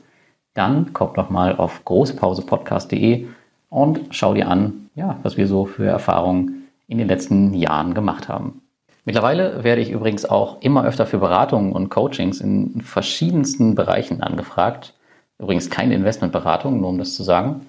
dann 0.54 0.94
komm 0.94 1.12
doch 1.12 1.28
mal 1.28 1.54
auf 1.56 1.84
großpausepodcast.de 1.84 3.26
und 3.68 4.00
schau 4.12 4.32
dir 4.32 4.48
an, 4.48 4.88
ja, 4.94 5.18
was 5.22 5.36
wir 5.36 5.46
so 5.46 5.66
für 5.66 5.84
Erfahrungen 5.84 6.68
in 6.88 6.96
den 6.96 7.08
letzten 7.08 7.52
Jahren 7.52 7.92
gemacht 7.92 8.30
haben. 8.30 8.62
Mittlerweile 9.04 9.64
werde 9.64 9.82
ich 9.82 9.90
übrigens 9.90 10.24
auch 10.24 10.62
immer 10.62 10.84
öfter 10.84 11.06
für 11.06 11.18
Beratungen 11.18 11.72
und 11.72 11.90
Coachings 11.90 12.40
in 12.40 12.80
verschiedensten 12.80 13.74
Bereichen 13.74 14.22
angefragt. 14.22 14.94
Übrigens 15.38 15.68
keine 15.68 15.94
Investmentberatung, 15.94 16.80
nur 16.80 16.88
um 16.88 16.98
das 16.98 17.14
zu 17.14 17.22
sagen. 17.22 17.66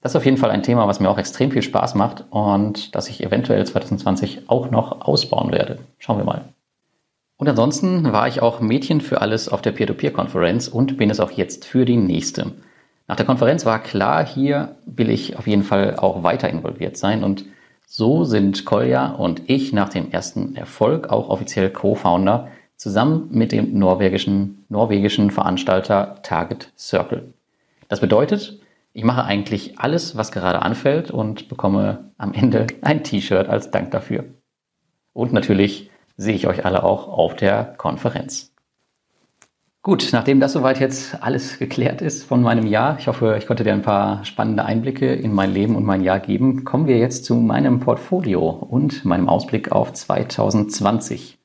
Das 0.00 0.12
ist 0.12 0.16
auf 0.16 0.24
jeden 0.24 0.36
Fall 0.36 0.50
ein 0.50 0.62
Thema, 0.62 0.86
was 0.86 1.00
mir 1.00 1.10
auch 1.10 1.18
extrem 1.18 1.50
viel 1.50 1.62
Spaß 1.62 1.94
macht 1.94 2.24
und 2.30 2.94
das 2.94 3.08
ich 3.08 3.22
eventuell 3.22 3.66
2020 3.66 4.48
auch 4.48 4.70
noch 4.70 5.02
ausbauen 5.02 5.52
werde. 5.52 5.78
Schauen 5.98 6.18
wir 6.18 6.24
mal. 6.24 6.44
Und 7.36 7.48
ansonsten 7.48 8.12
war 8.12 8.28
ich 8.28 8.40
auch 8.40 8.60
Mädchen 8.60 9.00
für 9.00 9.20
alles 9.20 9.48
auf 9.48 9.62
der 9.62 9.72
Peer-to-Peer-Konferenz 9.72 10.68
und 10.68 10.96
bin 10.96 11.10
es 11.10 11.20
auch 11.20 11.30
jetzt 11.30 11.64
für 11.64 11.84
die 11.84 11.96
nächste. 11.96 12.52
Nach 13.08 13.16
der 13.16 13.26
Konferenz 13.26 13.66
war 13.66 13.82
klar, 13.82 14.24
hier 14.24 14.76
will 14.86 15.10
ich 15.10 15.36
auf 15.36 15.46
jeden 15.46 15.64
Fall 15.64 15.96
auch 15.96 16.22
weiter 16.22 16.48
involviert 16.48 16.96
sein 16.96 17.24
und 17.24 17.44
so 17.92 18.22
sind 18.22 18.66
Kolja 18.66 19.08
und 19.08 19.50
ich 19.50 19.72
nach 19.72 19.88
dem 19.88 20.12
ersten 20.12 20.54
Erfolg 20.54 21.08
auch 21.08 21.28
offiziell 21.28 21.70
Co-Founder 21.70 22.46
zusammen 22.76 23.26
mit 23.32 23.50
dem 23.50 23.76
norwegischen, 23.76 24.64
norwegischen 24.68 25.32
Veranstalter 25.32 26.20
Target 26.22 26.72
Circle. 26.78 27.34
Das 27.88 28.00
bedeutet, 28.00 28.60
ich 28.92 29.02
mache 29.02 29.24
eigentlich 29.24 29.80
alles, 29.80 30.16
was 30.16 30.30
gerade 30.30 30.62
anfällt 30.62 31.10
und 31.10 31.48
bekomme 31.48 32.12
am 32.16 32.32
Ende 32.32 32.68
ein 32.80 33.02
T-Shirt 33.02 33.48
als 33.48 33.72
Dank 33.72 33.90
dafür. 33.90 34.24
Und 35.12 35.32
natürlich 35.32 35.90
sehe 36.16 36.36
ich 36.36 36.46
euch 36.46 36.64
alle 36.64 36.84
auch 36.84 37.08
auf 37.08 37.34
der 37.34 37.74
Konferenz. 37.76 38.52
Gut, 39.82 40.10
nachdem 40.12 40.40
das 40.40 40.52
soweit 40.52 40.78
jetzt 40.78 41.22
alles 41.22 41.58
geklärt 41.58 42.02
ist 42.02 42.24
von 42.24 42.42
meinem 42.42 42.66
Jahr, 42.66 42.98
ich 42.98 43.08
hoffe, 43.08 43.36
ich 43.38 43.46
konnte 43.46 43.64
dir 43.64 43.72
ein 43.72 43.80
paar 43.80 44.26
spannende 44.26 44.66
Einblicke 44.66 45.14
in 45.14 45.32
mein 45.32 45.54
Leben 45.54 45.74
und 45.74 45.86
mein 45.86 46.02
Jahr 46.02 46.20
geben, 46.20 46.64
kommen 46.64 46.86
wir 46.86 46.98
jetzt 46.98 47.24
zu 47.24 47.34
meinem 47.34 47.80
Portfolio 47.80 48.46
und 48.50 49.06
meinem 49.06 49.26
Ausblick 49.26 49.72
auf 49.72 49.94
2020. 49.94 51.38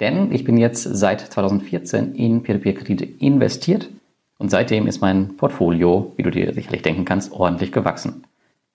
Denn 0.00 0.32
ich 0.32 0.42
bin 0.42 0.56
jetzt 0.56 0.82
seit 0.82 1.20
2014 1.20 2.16
in 2.16 2.42
Peer-to-Peer-Kredite 2.42 3.04
investiert 3.04 3.88
und 4.38 4.50
seitdem 4.50 4.88
ist 4.88 5.00
mein 5.00 5.36
Portfolio, 5.36 6.12
wie 6.16 6.24
du 6.24 6.32
dir 6.32 6.52
sicherlich 6.54 6.82
denken 6.82 7.04
kannst, 7.04 7.30
ordentlich 7.30 7.70
gewachsen. 7.70 8.24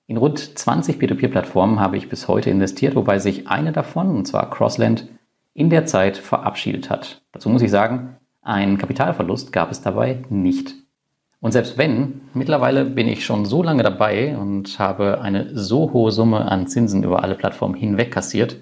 In 0.08 0.16
rund 0.16 0.58
20 0.58 1.00
Peer-to-Peer-Plattformen 1.00 1.82
habe 1.82 1.98
ich 1.98 2.08
bis 2.08 2.30
heute 2.30 2.50
investiert, 2.50 2.96
wobei 2.96 3.20
sich 3.20 3.50
eine 3.50 3.74
davon, 3.74 4.16
und 4.16 4.26
zwar 4.26 4.50
Crossland, 4.50 5.10
in 5.54 5.70
der 5.70 5.86
Zeit 5.86 6.16
verabschiedet 6.16 6.90
hat. 6.90 7.22
Dazu 7.34 7.50
muss 7.50 7.62
ich 7.62 7.72
sagen, 7.72 8.16
einen 8.42 8.78
Kapitalverlust 8.78 9.52
gab 9.52 9.72
es 9.72 9.82
dabei 9.82 10.24
nicht. 10.30 10.76
Und 11.40 11.52
selbst 11.52 11.78
wenn, 11.78 12.22
mittlerweile 12.34 12.86
bin 12.86 13.08
ich 13.08 13.26
schon 13.26 13.46
so 13.46 13.64
lange 13.64 13.82
dabei 13.82 14.38
und 14.38 14.78
habe 14.78 15.22
eine 15.22 15.58
so 15.58 15.92
hohe 15.92 16.12
Summe 16.12 16.52
an 16.52 16.68
Zinsen 16.68 17.04
über 17.04 17.24
alle 17.24 17.36
Plattformen 17.36 17.76
hinweg 17.76 18.12
kassiert, 18.12 18.58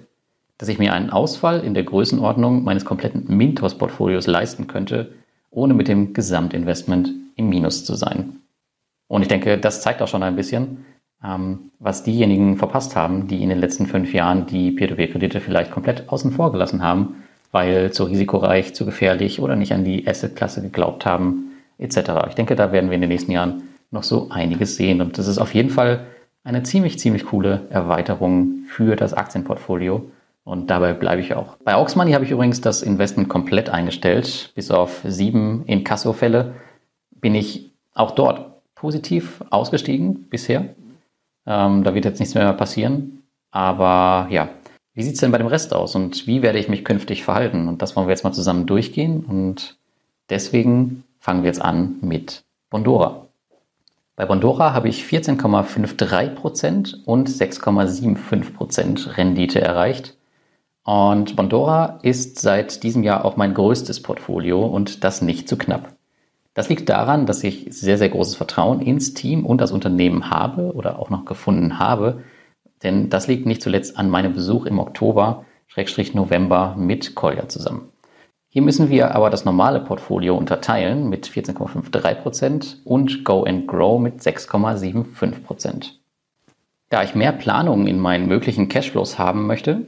dass 0.56 0.68
ich 0.68 0.78
mir 0.78 0.92
einen 0.92 1.10
Ausfall 1.10 1.60
in 1.60 1.74
der 1.74 1.84
Größenordnung 1.84 2.64
meines 2.64 2.84
kompletten 2.84 3.24
Mintos-Portfolios 3.36 4.26
leisten 4.26 4.66
könnte, 4.66 5.12
ohne 5.50 5.74
mit 5.74 5.88
dem 5.88 6.14
Gesamtinvestment 6.14 7.10
im 7.36 7.48
Minus 7.48 7.84
zu 7.84 7.94
sein. 7.94 8.40
Und 9.08 9.22
ich 9.22 9.28
denke, 9.28 9.58
das 9.58 9.82
zeigt 9.82 10.00
auch 10.00 10.08
schon 10.08 10.22
ein 10.22 10.36
bisschen, 10.36 10.84
ähm, 11.24 11.70
was 11.78 12.02
diejenigen 12.02 12.56
verpasst 12.56 12.96
haben, 12.96 13.26
die 13.26 13.42
in 13.42 13.48
den 13.48 13.58
letzten 13.58 13.86
fünf 13.86 14.12
Jahren 14.14 14.46
die 14.46 14.70
Peer-to-Peer-Kredite 14.70 15.40
vielleicht 15.40 15.70
komplett 15.70 16.08
außen 16.08 16.32
vor 16.32 16.52
gelassen 16.52 16.82
haben, 16.82 17.16
weil 17.52 17.92
zu 17.92 18.04
risikoreich, 18.04 18.74
zu 18.74 18.84
gefährlich 18.84 19.40
oder 19.40 19.56
nicht 19.56 19.72
an 19.72 19.84
die 19.84 20.06
Asset-Klasse 20.06 20.62
geglaubt 20.62 21.06
haben, 21.06 21.52
etc. 21.78 21.96
Ich 22.28 22.34
denke, 22.34 22.56
da 22.56 22.72
werden 22.72 22.90
wir 22.90 22.94
in 22.94 23.00
den 23.00 23.10
nächsten 23.10 23.32
Jahren 23.32 23.62
noch 23.90 24.02
so 24.02 24.28
einiges 24.30 24.76
sehen. 24.76 25.00
Und 25.00 25.18
das 25.18 25.26
ist 25.26 25.38
auf 25.38 25.54
jeden 25.54 25.70
Fall 25.70 26.06
eine 26.44 26.62
ziemlich, 26.62 26.98
ziemlich 26.98 27.26
coole 27.26 27.66
Erweiterung 27.70 28.64
für 28.66 28.96
das 28.96 29.14
Aktienportfolio. 29.14 30.10
Und 30.44 30.70
dabei 30.70 30.94
bleibe 30.94 31.20
ich 31.20 31.34
auch. 31.34 31.56
Bei 31.64 31.74
Aux 31.74 31.94
Money 31.96 32.12
habe 32.12 32.24
ich 32.24 32.30
übrigens 32.30 32.60
das 32.60 32.82
Investment 32.82 33.28
komplett 33.28 33.68
eingestellt. 33.68 34.52
Bis 34.54 34.70
auf 34.70 35.02
sieben 35.04 35.64
Inkasso-Fälle 35.66 36.54
bin 37.20 37.34
ich 37.34 37.72
auch 37.94 38.12
dort 38.12 38.50
positiv 38.74 39.44
ausgestiegen 39.50 40.28
bisher. 40.30 40.74
Ähm, 41.46 41.84
da 41.84 41.94
wird 41.94 42.04
jetzt 42.04 42.20
nichts 42.20 42.34
mehr 42.34 42.52
passieren. 42.54 43.22
Aber 43.50 44.28
ja, 44.30 44.48
wie 44.94 45.02
sieht 45.02 45.14
es 45.14 45.20
denn 45.20 45.30
bei 45.30 45.38
dem 45.38 45.46
Rest 45.46 45.72
aus 45.72 45.94
und 45.94 46.26
wie 46.26 46.42
werde 46.42 46.58
ich 46.58 46.68
mich 46.68 46.84
künftig 46.84 47.24
verhalten? 47.24 47.68
Und 47.68 47.82
das 47.82 47.96
wollen 47.96 48.08
wir 48.08 48.12
jetzt 48.12 48.24
mal 48.24 48.32
zusammen 48.32 48.66
durchgehen. 48.66 49.24
Und 49.24 49.76
deswegen 50.28 51.04
fangen 51.20 51.42
wir 51.42 51.48
jetzt 51.48 51.62
an 51.62 51.96
mit 52.00 52.42
Bondora. 52.70 53.26
Bei 54.16 54.26
Bondora 54.26 54.74
habe 54.74 54.88
ich 54.88 55.04
14,53% 55.04 57.04
und 57.04 57.28
6,75% 57.28 59.16
Rendite 59.16 59.60
erreicht. 59.60 60.16
Und 60.84 61.36
Bondora 61.36 62.00
ist 62.02 62.40
seit 62.40 62.82
diesem 62.82 63.02
Jahr 63.02 63.24
auch 63.24 63.36
mein 63.36 63.54
größtes 63.54 64.02
Portfolio 64.02 64.66
und 64.66 65.04
das 65.04 65.22
nicht 65.22 65.48
zu 65.48 65.56
knapp. 65.56 65.94
Das 66.52 66.68
liegt 66.68 66.88
daran, 66.88 67.26
dass 67.26 67.44
ich 67.44 67.68
sehr, 67.70 67.96
sehr 67.96 68.08
großes 68.08 68.34
Vertrauen 68.34 68.80
ins 68.80 69.14
Team 69.14 69.46
und 69.46 69.60
das 69.60 69.72
Unternehmen 69.72 70.30
habe 70.30 70.74
oder 70.74 70.98
auch 70.98 71.08
noch 71.08 71.24
gefunden 71.24 71.78
habe. 71.78 72.22
Denn 72.82 73.10
das 73.10 73.26
liegt 73.26 73.46
nicht 73.46 73.62
zuletzt 73.62 73.98
an 73.98 74.10
meinem 74.10 74.32
Besuch 74.32 74.66
im 74.66 74.78
Oktober, 74.78 75.44
Schrägstrich 75.66 76.14
November 76.14 76.74
mit 76.76 77.14
Kolja 77.14 77.48
zusammen. 77.48 77.90
Hier 78.48 78.62
müssen 78.62 78.90
wir 78.90 79.14
aber 79.14 79.30
das 79.30 79.44
normale 79.44 79.78
Portfolio 79.78 80.36
unterteilen 80.36 81.08
mit 81.08 81.28
14,53% 81.28 82.78
und 82.84 83.24
Go 83.24 83.44
and 83.44 83.68
Grow 83.68 84.00
mit 84.00 84.20
6,75%. 84.20 85.92
Da 86.88 87.04
ich 87.04 87.14
mehr 87.14 87.30
Planungen 87.30 87.86
in 87.86 88.00
meinen 88.00 88.26
möglichen 88.26 88.68
Cashflows 88.68 89.20
haben 89.20 89.46
möchte, 89.46 89.86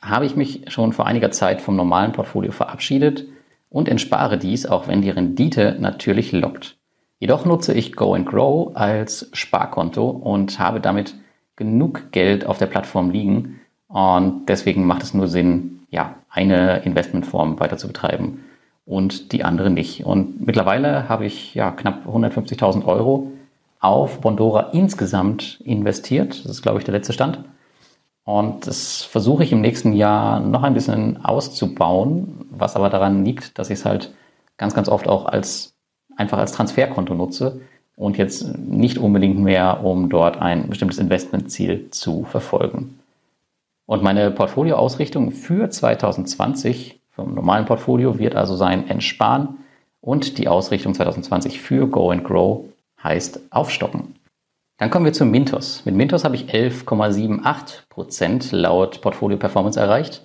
habe 0.00 0.24
ich 0.24 0.36
mich 0.36 0.62
schon 0.68 0.94
vor 0.94 1.06
einiger 1.06 1.30
Zeit 1.30 1.60
vom 1.60 1.76
normalen 1.76 2.12
Portfolio 2.12 2.52
verabschiedet 2.52 3.26
und 3.68 3.88
entspare 3.88 4.38
dies, 4.38 4.64
auch 4.64 4.88
wenn 4.88 5.02
die 5.02 5.10
Rendite 5.10 5.76
natürlich 5.78 6.32
lockt. 6.32 6.78
Jedoch 7.18 7.44
nutze 7.44 7.74
ich 7.74 7.94
Go 7.94 8.14
and 8.14 8.26
Grow 8.26 8.74
als 8.74 9.28
Sparkonto 9.34 10.08
und 10.08 10.58
habe 10.58 10.80
damit 10.80 11.14
genug 11.58 12.12
Geld 12.12 12.46
auf 12.46 12.56
der 12.56 12.66
Plattform 12.66 13.10
liegen 13.10 13.60
und 13.88 14.46
deswegen 14.48 14.86
macht 14.86 15.02
es 15.02 15.12
nur 15.12 15.28
Sinn, 15.28 15.80
ja, 15.90 16.14
eine 16.30 16.78
Investmentform 16.84 17.58
weiter 17.58 17.76
zu 17.76 17.88
betreiben 17.88 18.44
und 18.86 19.32
die 19.32 19.44
andere 19.44 19.68
nicht. 19.68 20.06
Und 20.06 20.46
mittlerweile 20.46 21.08
habe 21.08 21.26
ich 21.26 21.54
ja 21.54 21.72
knapp 21.72 22.06
150.000 22.06 22.84
Euro 22.86 23.32
auf 23.80 24.20
Bondora 24.20 24.70
insgesamt 24.72 25.60
investiert. 25.64 26.44
Das 26.44 26.52
ist, 26.52 26.62
glaube 26.62 26.78
ich, 26.78 26.84
der 26.84 26.94
letzte 26.94 27.12
Stand. 27.12 27.40
Und 28.24 28.66
das 28.66 29.02
versuche 29.02 29.42
ich 29.42 29.52
im 29.52 29.60
nächsten 29.60 29.92
Jahr 29.94 30.40
noch 30.40 30.62
ein 30.62 30.74
bisschen 30.74 31.24
auszubauen, 31.24 32.46
was 32.50 32.76
aber 32.76 32.90
daran 32.90 33.24
liegt, 33.24 33.58
dass 33.58 33.70
ich 33.70 33.80
es 33.80 33.84
halt 33.84 34.14
ganz, 34.58 34.74
ganz 34.74 34.88
oft 34.88 35.08
auch 35.08 35.26
als 35.26 35.74
einfach 36.16 36.38
als 36.38 36.52
Transferkonto 36.52 37.14
nutze 37.14 37.60
und 37.98 38.16
jetzt 38.16 38.56
nicht 38.56 38.96
unbedingt 38.98 39.40
mehr, 39.40 39.84
um 39.84 40.08
dort 40.08 40.40
ein 40.40 40.68
bestimmtes 40.68 40.98
Investmentziel 40.98 41.90
zu 41.90 42.22
verfolgen. 42.24 43.00
Und 43.86 44.04
meine 44.04 44.30
Portfolioausrichtung 44.30 45.32
für 45.32 45.68
2020 45.68 47.00
vom 47.10 47.34
normalen 47.34 47.66
Portfolio 47.66 48.18
wird 48.18 48.36
also 48.36 48.54
sein 48.54 48.88
Entsparen 48.88 49.58
und 50.00 50.38
die 50.38 50.46
Ausrichtung 50.46 50.94
2020 50.94 51.60
für 51.60 51.88
Go 51.88 52.10
and 52.10 52.22
Grow 52.22 52.66
heißt 53.02 53.40
Aufstocken. 53.50 54.14
Dann 54.78 54.90
kommen 54.90 55.04
wir 55.04 55.12
zu 55.12 55.24
Mintos. 55.24 55.84
Mit 55.84 55.96
Mintos 55.96 56.22
habe 56.22 56.36
ich 56.36 56.54
11,78% 56.54 58.54
laut 58.54 59.00
Portfolio 59.00 59.38
Performance 59.38 59.80
erreicht. 59.80 60.22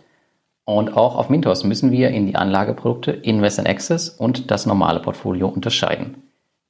Und 0.66 0.96
auch 0.96 1.16
auf 1.16 1.30
Mintos 1.30 1.64
müssen 1.64 1.92
wir 1.92 2.12
in 2.12 2.28
die 2.28 2.36
Anlageprodukte 2.36 3.10
Invest 3.12 3.58
in 3.58 3.66
Access 3.66 4.10
und 4.10 4.52
das 4.52 4.68
normale 4.68 5.00
Portfolio 5.00 5.48
unterscheiden. 5.48 6.22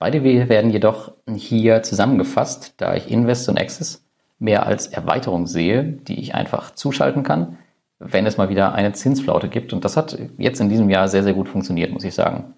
Beide 0.04 0.22
werden 0.22 0.70
jedoch 0.70 1.14
hier 1.34 1.82
zusammengefasst, 1.82 2.74
da 2.76 2.94
ich 2.94 3.10
Invest 3.10 3.48
in 3.48 3.58
Access 3.58 4.04
mehr 4.38 4.66
als 4.66 4.88
Erweiterung 4.88 5.48
sehe, 5.48 5.82
die 5.82 6.20
ich 6.20 6.36
einfach 6.36 6.76
zuschalten 6.76 7.24
kann, 7.24 7.58
wenn 8.00 8.26
es 8.26 8.36
mal 8.36 8.50
wieder 8.50 8.74
eine 8.74 8.92
Zinsflaute 8.92 9.48
gibt. 9.48 9.72
Und 9.72 9.86
das 9.86 9.96
hat 9.96 10.20
jetzt 10.38 10.60
in 10.60 10.68
diesem 10.68 10.90
Jahr 10.90 11.08
sehr, 11.08 11.24
sehr 11.24 11.32
gut 11.32 11.48
funktioniert, 11.48 11.94
muss 11.94 12.04
ich 12.04 12.14
sagen. 12.16 12.54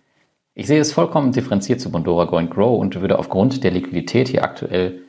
Ich 0.56 0.66
sehe 0.66 0.80
es 0.80 0.92
vollkommen 0.92 1.34
differenziert 1.34 1.80
zu 1.80 1.92
Bondora 1.92 2.26
Go 2.26 2.38
and 2.38 2.50
Grow 2.50 2.80
und 2.80 3.00
würde 3.00 3.20
aufgrund 3.20 3.64
der 3.64 3.70
Liquidität 3.70 4.28
hier 4.28 4.44
aktuell 4.44 5.04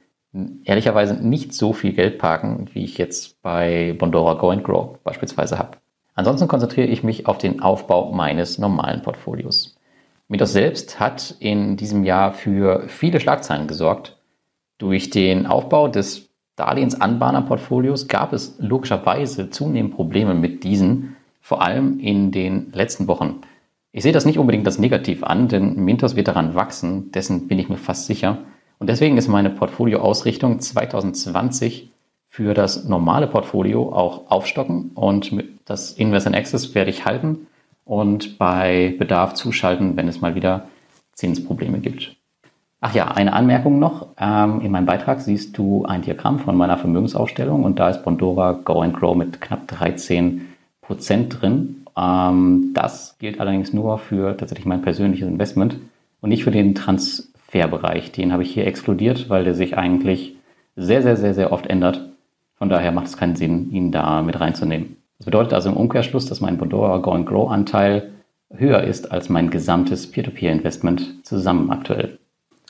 ehrlicherweise 0.64 1.14
nicht 1.14 1.55
so 1.55 1.73
viel 1.73 1.95
Geld 1.95 2.19
parken, 2.19 2.69
wie 2.75 2.85
ich 2.85 2.99
jetzt 2.99 3.40
bei 3.40 3.97
Bondora 3.99 4.35
Go 4.35 4.50
and 4.50 4.62
Grow 4.62 4.99
beispielsweise 5.05 5.59
habe. 5.59 5.78
Ansonsten 6.14 6.49
konzentriere 6.49 6.88
ich 6.88 7.02
mich 7.02 7.26
auf 7.26 7.38
den 7.38 7.62
Aufbau 7.62 8.12
meines 8.12 8.59
normalen 8.59 9.00
Portfolios. 9.00 9.75
Mitos 10.28 10.52
selbst 10.52 10.99
hat 10.99 11.37
in 11.38 11.76
diesem 11.76 12.04
Jahr 12.04 12.33
für 12.33 12.88
viele 12.88 13.21
Schlagzeilen 13.21 13.68
gesorgt 13.68 14.16
durch 14.78 15.09
den 15.11 15.47
Aufbau 15.47 15.88
des 15.88 16.28
Darlehensanbahner-Portfolios 16.56 18.09
gab 18.09 18.33
es 18.33 18.56
logischerweise 18.59 19.50
zunehmend 19.50 19.95
Probleme 19.95 20.35
mit 20.35 20.64
diesen, 20.64 21.16
vor 21.40 21.62
allem 21.62 22.00
in 22.00 22.33
den 22.33 22.73
letzten 22.73 23.09
Wochen. 23.09 23.40
Ich 23.92 24.02
sehe 24.02 24.12
das 24.12 24.26
nicht 24.26 24.38
unbedingt 24.38 24.66
als 24.66 24.78
negativ 24.78 25.23
an, 25.23 25.49
denn 25.49 25.76
Mintos 25.76 26.16
wird 26.16 26.28
daran 26.28 26.54
wachsen, 26.54 27.11
dessen 27.12 27.49
bin 27.49 27.59
ich 27.59 27.68
mir 27.68 27.76
fast 27.76 28.06
sicher. 28.06 28.38
Und 28.78 28.88
deswegen 28.90 29.16
ist 29.16 29.28
meine 29.28 29.50
Portfolioausrichtung 29.50 30.61
2020 30.61 31.90
für 32.28 32.52
das 32.52 32.85
normale 32.85 33.26
Portfolio 33.26 33.92
auch 33.92 34.30
aufstocken 34.30 34.90
und 34.95 35.33
das 35.64 35.92
Invest 35.92 36.26
in 36.26 36.35
Access 36.35 36.75
werde 36.75 36.90
ich 36.90 37.06
halten 37.06 37.47
und 37.87 38.37
bei 38.37 38.95
Bedarf 38.99 39.33
zuschalten, 39.33 39.97
wenn 39.97 40.09
es 40.09 40.21
mal 40.21 40.35
wieder 40.35 40.69
Zinsprobleme 41.12 41.78
gibt. 41.78 42.16
Ach 42.81 42.95
ja, 42.95 43.09
eine 43.09 43.33
Anmerkung 43.33 43.78
noch. 43.78 44.09
Ähm, 44.21 44.61
in 44.61 44.71
meinem 44.71 44.85
Beitrag 44.85 45.21
siehst 45.21 45.57
du 45.57 45.87
ein 45.87 46.02
Diagramm 46.02 46.38
von 46.38 46.57
meiner 46.57 46.76
Vermögensaufstellung 46.76 47.64
und 47.64 47.78
da 47.78 47.88
ist 47.88 48.05
Bondora 48.05 48.52
Go 48.52 48.83
and 48.83 48.95
Grow 48.95 49.16
mit 49.16 49.40
knapp 49.40 49.66
13 49.69 50.49
Prozent 50.83 51.40
drin. 51.40 51.87
Ähm, 51.97 52.73
das 52.75 53.16
gilt 53.19 53.40
allerdings 53.40 53.73
nur 53.73 53.99
für 53.99 54.37
tatsächlich 54.37 54.66
mein 54.66 54.83
persönliches 54.83 55.26
Investment 55.26 55.78
und 56.21 56.28
nicht 56.28 56.45
für 56.45 56.50
den 56.50 56.75
Transferbereich. 56.75 58.12
Den 58.12 58.33
habe 58.33 58.43
ich 58.43 58.52
hier 58.52 58.66
exkludiert, 58.66 59.31
weil 59.31 59.45
der 59.45 59.55
sich 59.55 59.78
eigentlich 59.78 60.37
sehr, 60.75 61.02
sehr, 61.02 61.16
sehr, 61.16 61.33
sehr 61.33 61.52
oft 61.52 61.66
ändert. 61.66 62.11
Von 62.57 62.69
daher 62.69 62.93
macht 62.93 63.07
es 63.07 63.16
keinen 63.16 63.37
Sinn, 63.37 63.71
ihn 63.71 63.93
da 63.93 64.23
mit 64.23 64.38
reinzunehmen. 64.38 64.97
Das 65.18 65.25
bedeutet 65.25 65.54
also 65.54 65.70
im 65.70 65.76
Umkehrschluss, 65.76 66.26
dass 66.26 66.40
mein 66.40 66.58
Bondora 66.58 66.99
Go 66.99 67.12
and 67.12 67.26
Grow 67.26 67.50
Anteil 67.50 68.12
höher 68.50 68.82
ist 68.82 69.11
als 69.11 69.28
mein 69.28 69.50
gesamtes 69.50 70.11
Peer-to-Peer-Investment 70.11 71.26
zusammen 71.26 71.70
aktuell. 71.70 72.18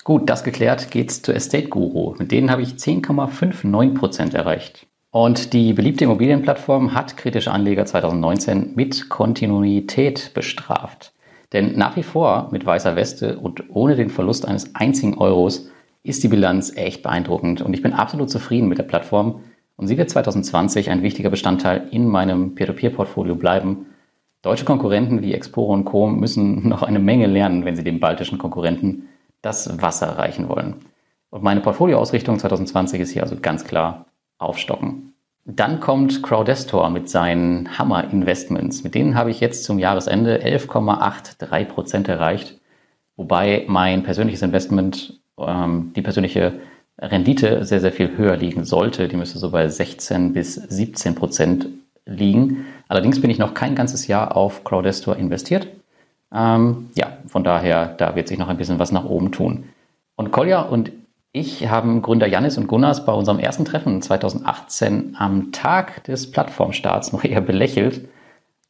Gut, 0.04 0.30
das 0.30 0.44
geklärt 0.44 0.90
geht's 0.90 1.22
zu 1.22 1.32
Estate 1.32 1.68
Guru. 1.68 2.14
Mit 2.18 2.30
denen 2.30 2.50
habe 2.50 2.62
ich 2.62 2.74
10,59% 2.74 4.34
erreicht. 4.34 4.86
Und 5.10 5.52
die 5.52 5.72
beliebte 5.72 6.04
Immobilienplattform 6.04 6.94
hat 6.94 7.16
kritische 7.16 7.50
Anleger 7.50 7.86
2019 7.86 8.74
mit 8.76 9.08
Kontinuität 9.08 10.32
bestraft. 10.34 11.12
Denn 11.52 11.76
nach 11.76 11.96
wie 11.96 12.02
vor 12.02 12.48
mit 12.52 12.66
weißer 12.66 12.96
Weste 12.96 13.38
und 13.38 13.64
ohne 13.70 13.96
den 13.96 14.10
Verlust 14.10 14.46
eines 14.46 14.74
einzigen 14.74 15.18
Euros 15.18 15.70
ist 16.02 16.22
die 16.22 16.28
Bilanz 16.28 16.76
echt 16.76 17.02
beeindruckend 17.02 17.62
und 17.62 17.74
ich 17.74 17.82
bin 17.82 17.92
absolut 17.92 18.30
zufrieden 18.30 18.68
mit 18.68 18.78
der 18.78 18.84
Plattform 18.84 19.40
und 19.76 19.87
sie 19.87 19.99
wird 19.99 20.11
2020 20.11 20.90
ein 20.90 21.02
wichtiger 21.02 21.30
Bestandteil 21.30 21.88
in 21.90 22.09
meinem 22.09 22.54
Peer-to-Peer-Portfolio 22.54 23.35
bleiben. 23.35 23.87
Deutsche 24.42 24.64
Konkurrenten 24.64 25.23
wie 25.23 25.35
Exporo 25.35 25.73
und 25.73 25.85
Co. 25.85 26.06
müssen 26.06 26.68
noch 26.68 26.83
eine 26.83 26.99
Menge 26.99 27.26
lernen, 27.26 27.64
wenn 27.64 27.76
sie 27.76 27.85
den 27.85 28.00
baltischen 28.00 28.38
Konkurrenten 28.38 29.09
das 29.42 29.80
Wasser 29.80 30.18
reichen 30.18 30.49
wollen. 30.49 30.76
Und 31.30 31.42
meine 31.42 31.61
Portfolioausrichtung 31.61 32.38
2020 32.38 33.00
ist 33.00 33.11
hier 33.11 33.23
also 33.23 33.37
ganz 33.40 33.64
klar 33.64 34.06
aufstocken. 34.38 35.12
Dann 35.45 35.78
kommt 35.78 36.23
Crowdestor 36.23 36.90
mit 36.90 37.09
seinen 37.09 37.78
Hammer-Investments. 37.78 38.83
Mit 38.83 38.95
denen 38.95 39.14
habe 39.14 39.30
ich 39.30 39.40
jetzt 39.40 39.64
zum 39.64 39.78
Jahresende 39.78 40.42
11,83 40.42 41.64
Prozent 41.66 42.09
erreicht, 42.09 42.59
wobei 43.16 43.64
mein 43.68 44.02
persönliches 44.02 44.42
Investment, 44.42 45.21
ähm, 45.38 45.92
die 45.95 46.02
persönliche 46.02 46.54
Rendite 46.98 47.64
sehr, 47.64 47.80
sehr 47.80 47.92
viel 47.92 48.16
höher 48.16 48.36
liegen 48.36 48.64
sollte. 48.64 49.08
Die 49.08 49.16
müsste 49.16 49.38
so 49.38 49.50
bei 49.50 49.68
16 49.68 50.32
bis 50.32 50.54
17 50.54 51.14
Prozent 51.14 51.68
liegen. 52.06 52.66
Allerdings 52.88 53.20
bin 53.20 53.30
ich 53.30 53.38
noch 53.38 53.54
kein 53.54 53.75
ganzes 53.75 54.06
Jahr 54.06 54.36
auf 54.36 54.64
Crowdestor 54.64 55.16
investiert. 55.16 55.68
Ähm, 56.32 56.90
ja, 56.94 57.18
von 57.26 57.44
daher, 57.44 57.86
da 57.86 58.14
wird 58.14 58.28
sich 58.28 58.38
noch 58.38 58.49
ein 58.49 58.56
bisschen 58.56 58.78
was 58.78 58.92
nach 58.92 59.04
oben 59.04 59.32
tun. 59.32 59.64
Und 60.16 60.30
Kolja 60.30 60.62
und 60.62 60.92
ich 61.32 61.68
haben 61.68 62.00
Gründer 62.00 62.26
Janis 62.26 62.56
und 62.56 62.66
Gunnars 62.66 63.04
bei 63.04 63.12
unserem 63.12 63.38
ersten 63.38 63.66
Treffen 63.66 64.00
2018 64.00 65.16
am 65.18 65.52
Tag 65.52 66.04
des 66.04 66.30
Plattformstarts 66.30 67.12
noch 67.12 67.25
eher 67.25 67.42
belächelt. 67.42 68.08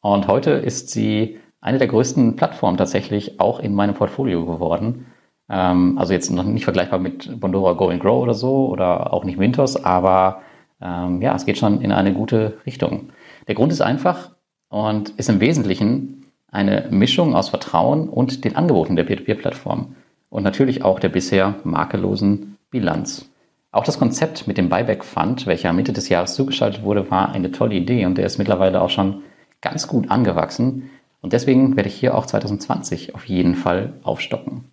Und 0.00 0.26
heute 0.26 0.50
ist 0.50 0.90
sie 0.90 1.38
eine 1.60 1.78
der 1.78 1.86
größten 1.86 2.34
Plattformen 2.34 2.76
tatsächlich 2.76 3.38
auch 3.38 3.60
in 3.60 3.74
meinem 3.74 3.94
Portfolio 3.94 4.44
geworden. 4.44 5.06
Ähm, 5.48 5.98
also 5.98 6.12
jetzt 6.12 6.30
noch 6.30 6.44
nicht 6.44 6.64
vergleichbar 6.64 6.98
mit 6.98 7.40
Bondora 7.40 7.74
Go 7.74 7.88
and 7.88 8.00
Grow 8.00 8.22
oder 8.22 8.34
so 8.34 8.68
oder 8.68 9.12
auch 9.12 9.24
nicht 9.24 9.38
Mintos, 9.38 9.82
aber 9.82 10.42
ähm, 10.80 11.22
ja, 11.22 11.34
es 11.34 11.46
geht 11.46 11.58
schon 11.58 11.80
in 11.80 11.92
eine 11.92 12.12
gute 12.12 12.58
Richtung. 12.66 13.10
Der 13.48 13.54
Grund 13.54 13.72
ist 13.72 13.80
einfach 13.80 14.30
und 14.68 15.10
ist 15.10 15.28
im 15.28 15.40
Wesentlichen 15.40 16.26
eine 16.50 16.86
Mischung 16.90 17.34
aus 17.34 17.48
Vertrauen 17.48 18.08
und 18.08 18.44
den 18.44 18.56
Angeboten 18.56 18.96
der 18.96 19.04
Peer-to-Peer-Plattform 19.04 19.94
und 20.30 20.42
natürlich 20.42 20.84
auch 20.84 20.98
der 21.00 21.08
bisher 21.08 21.54
makellosen 21.64 22.56
Bilanz. 22.70 23.30
Auch 23.72 23.84
das 23.84 23.98
Konzept 23.98 24.46
mit 24.46 24.58
dem 24.58 24.68
Buyback 24.68 25.04
Fund, 25.04 25.46
welcher 25.46 25.72
Mitte 25.72 25.92
des 25.92 26.08
Jahres 26.08 26.34
zugeschaltet 26.34 26.82
wurde, 26.82 27.10
war 27.10 27.32
eine 27.32 27.52
tolle 27.52 27.74
Idee 27.74 28.06
und 28.06 28.16
der 28.16 28.26
ist 28.26 28.38
mittlerweile 28.38 28.80
auch 28.80 28.90
schon 28.90 29.22
ganz 29.60 29.86
gut 29.86 30.10
angewachsen. 30.10 30.90
Und 31.20 31.32
deswegen 31.32 31.76
werde 31.76 31.88
ich 31.88 31.94
hier 31.96 32.14
auch 32.14 32.26
2020 32.26 33.14
auf 33.14 33.26
jeden 33.26 33.54
Fall 33.54 33.94
aufstocken. 34.02 34.64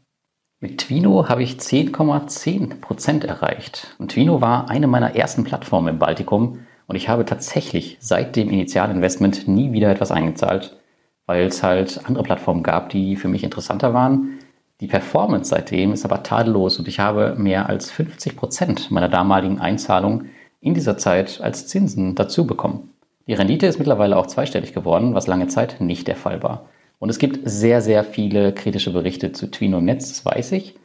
Mit 0.63 0.77
Twino 0.77 1.27
habe 1.27 1.43
ich 1.43 1.57
10,10% 1.57 3.25
erreicht. 3.25 3.95
Und 3.99 4.13
Twino 4.13 4.39
war 4.39 4.69
eine 4.69 4.87
meiner 4.87 5.13
ersten 5.13 5.43
Plattformen 5.43 5.89
im 5.89 5.99
Baltikum 5.99 6.59
und 6.87 6.95
ich 6.95 7.09
habe 7.09 7.25
tatsächlich 7.25 7.97
seit 7.99 8.37
dem 8.37 8.49
Initialinvestment 8.49 9.49
nie 9.49 9.73
wieder 9.73 9.91
etwas 9.91 10.11
eingezahlt 10.11 10.77
weil 11.25 11.47
es 11.47 11.63
halt 11.63 12.01
andere 12.05 12.23
Plattformen 12.23 12.63
gab, 12.63 12.89
die 12.89 13.17
für 13.17 13.27
mich 13.27 13.43
interessanter 13.43 13.93
waren. 13.93 14.39
Die 14.79 14.87
Performance 14.87 15.49
seitdem 15.49 15.93
ist 15.93 16.05
aber 16.05 16.23
tadellos 16.23 16.79
und 16.79 16.87
ich 16.87 16.99
habe 16.99 17.35
mehr 17.37 17.67
als 17.67 17.91
50 17.91 18.37
Prozent 18.37 18.91
meiner 18.91 19.09
damaligen 19.09 19.59
Einzahlung 19.59 20.25
in 20.61 20.73
dieser 20.73 20.97
Zeit 20.97 21.41
als 21.41 21.67
Zinsen 21.67 22.15
dazu 22.15 22.47
bekommen. 22.47 22.93
Die 23.27 23.33
Rendite 23.33 23.67
ist 23.67 23.79
mittlerweile 23.79 24.17
auch 24.17 24.27
zweistellig 24.27 24.73
geworden, 24.73 25.13
was 25.13 25.27
lange 25.27 25.47
Zeit 25.47 25.79
nicht 25.79 26.07
der 26.07 26.17
Fall 26.17 26.43
war. 26.43 26.69
Und 27.03 27.09
es 27.09 27.19
gibt 27.19 27.41
sehr, 27.43 27.81
sehr 27.81 28.05
viele 28.05 28.53
kritische 28.53 28.93
Berichte 28.93 29.33
zu 29.33 29.51
Twino 29.51 29.81
Netz, 29.81 30.07
das 30.07 30.25
weiß 30.25 30.53
ich. 30.53 30.75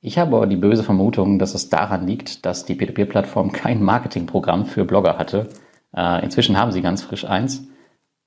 Ich 0.00 0.18
habe 0.18 0.34
aber 0.34 0.48
die 0.48 0.56
böse 0.56 0.82
Vermutung, 0.82 1.38
dass 1.38 1.54
es 1.54 1.68
daran 1.68 2.04
liegt, 2.04 2.44
dass 2.44 2.64
die 2.64 2.74
P2P-Plattform 2.74 3.52
kein 3.52 3.80
Marketingprogramm 3.80 4.66
für 4.66 4.84
Blogger 4.84 5.18
hatte. 5.18 5.50
Äh, 5.96 6.24
inzwischen 6.24 6.58
haben 6.58 6.72
sie 6.72 6.82
ganz 6.82 7.04
frisch 7.04 7.24
eins 7.24 7.68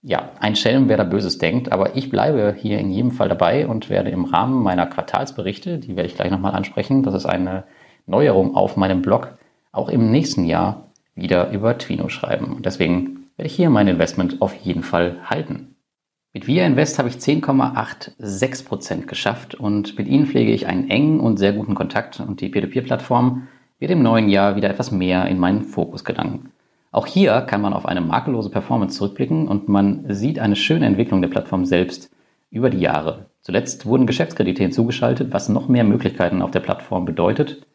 ja, 0.01 0.29
ein 0.39 0.55
Schelm, 0.55 0.87
wer 0.87 0.95
da 0.95 1.03
Böses 1.03 1.39
denkt, 1.39 1.73
aber 1.73 1.97
ich 1.97 2.09
bleibe 2.09 2.55
hier 2.57 2.79
in 2.79 2.89
jedem 2.89 3.11
Fall 3.11 3.27
dabei 3.27 3.67
und 3.67 3.89
werde 3.89 4.11
im 4.11 4.23
Rahmen 4.23 4.63
meiner 4.63 4.87
Quartalsberichte, 4.87 5.77
die 5.77 5.97
werde 5.97 6.07
ich 6.07 6.15
gleich 6.15 6.31
nochmal 6.31 6.53
ansprechen, 6.53 7.03
das 7.03 7.15
ist 7.15 7.25
eine 7.25 7.65
Neuerung 8.05 8.55
auf 8.55 8.77
meinem 8.77 9.01
Blog, 9.01 9.37
auch 9.73 9.89
im 9.89 10.09
nächsten 10.09 10.45
Jahr 10.45 10.85
wieder 11.15 11.51
über 11.51 11.77
Twino 11.77 12.07
schreiben. 12.07 12.55
Und 12.55 12.65
deswegen 12.65 13.27
werde 13.35 13.47
ich 13.47 13.55
hier 13.57 13.69
mein 13.69 13.89
Investment 13.89 14.41
auf 14.41 14.55
jeden 14.55 14.83
Fall 14.83 15.17
halten. 15.25 15.70
Mit 16.33 16.47
Via 16.47 16.65
Invest 16.65 16.97
habe 16.97 17.09
ich 17.09 17.15
10,86 17.15 18.65
Prozent 18.65 19.07
geschafft 19.09 19.53
und 19.53 19.97
mit 19.97 20.07
ihnen 20.07 20.25
pflege 20.25 20.53
ich 20.53 20.65
einen 20.65 20.89
engen 20.89 21.19
und 21.19 21.35
sehr 21.35 21.51
guten 21.51 21.75
Kontakt 21.75 22.21
und 22.21 22.39
die 22.39 22.47
Peer-to-Peer-Plattform 22.47 23.49
wird 23.79 23.91
im 23.91 24.01
neuen 24.01 24.29
Jahr 24.29 24.55
wieder 24.55 24.69
etwas 24.69 24.91
mehr 24.91 25.25
in 25.25 25.39
meinen 25.39 25.63
Fokus 25.63 26.05
gelangen. 26.05 26.53
Auch 26.93 27.05
hier 27.05 27.41
kann 27.41 27.59
man 27.59 27.73
auf 27.73 27.85
eine 27.85 27.99
makellose 27.99 28.49
Performance 28.49 28.97
zurückblicken 28.97 29.49
und 29.49 29.67
man 29.67 30.05
sieht 30.07 30.39
eine 30.39 30.55
schöne 30.55 30.85
Entwicklung 30.85 31.21
der 31.21 31.27
Plattform 31.27 31.65
selbst 31.65 32.09
über 32.49 32.69
die 32.69 32.79
Jahre. 32.79 33.25
Zuletzt 33.41 33.85
wurden 33.85 34.07
Geschäftskredite 34.07 34.63
hinzugeschaltet, 34.63 35.33
was 35.33 35.49
noch 35.49 35.67
mehr 35.67 35.83
Möglichkeiten 35.83 36.41
auf 36.41 36.51
der 36.51 36.59
Plattform 36.61 37.03
bedeutet. 37.03 37.65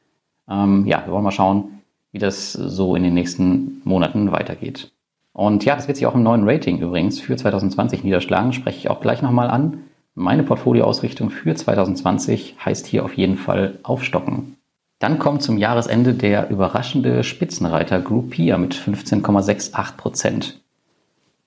Ähm, 0.48 0.86
ja, 0.86 1.04
wir 1.04 1.12
wollen 1.12 1.24
mal 1.24 1.30
schauen, 1.30 1.82
wie 2.12 2.18
das 2.18 2.54
so 2.54 2.96
in 2.96 3.02
den 3.02 3.12
nächsten 3.12 3.82
Monaten 3.84 4.32
weitergeht. 4.32 4.92
Und 5.36 5.66
ja, 5.66 5.76
das 5.76 5.86
wird 5.86 5.98
sich 5.98 6.06
auch 6.06 6.14
im 6.14 6.22
neuen 6.22 6.48
Rating 6.48 6.78
übrigens 6.78 7.20
für 7.20 7.36
2020 7.36 8.02
niederschlagen, 8.02 8.54
spreche 8.54 8.78
ich 8.78 8.88
auch 8.88 9.02
gleich 9.02 9.20
nochmal 9.20 9.50
an. 9.50 9.82
Meine 10.14 10.42
Portfolioausrichtung 10.42 11.28
für 11.28 11.54
2020 11.54 12.56
heißt 12.64 12.86
hier 12.86 13.04
auf 13.04 13.12
jeden 13.12 13.36
Fall 13.36 13.78
aufstocken. 13.82 14.56
Dann 14.98 15.18
kommt 15.18 15.42
zum 15.42 15.58
Jahresende 15.58 16.14
der 16.14 16.48
überraschende 16.48 17.22
Spitzenreiter 17.22 18.00
Groupia 18.00 18.56
mit 18.56 18.74
15,68 18.74 19.96
Prozent. 19.98 20.58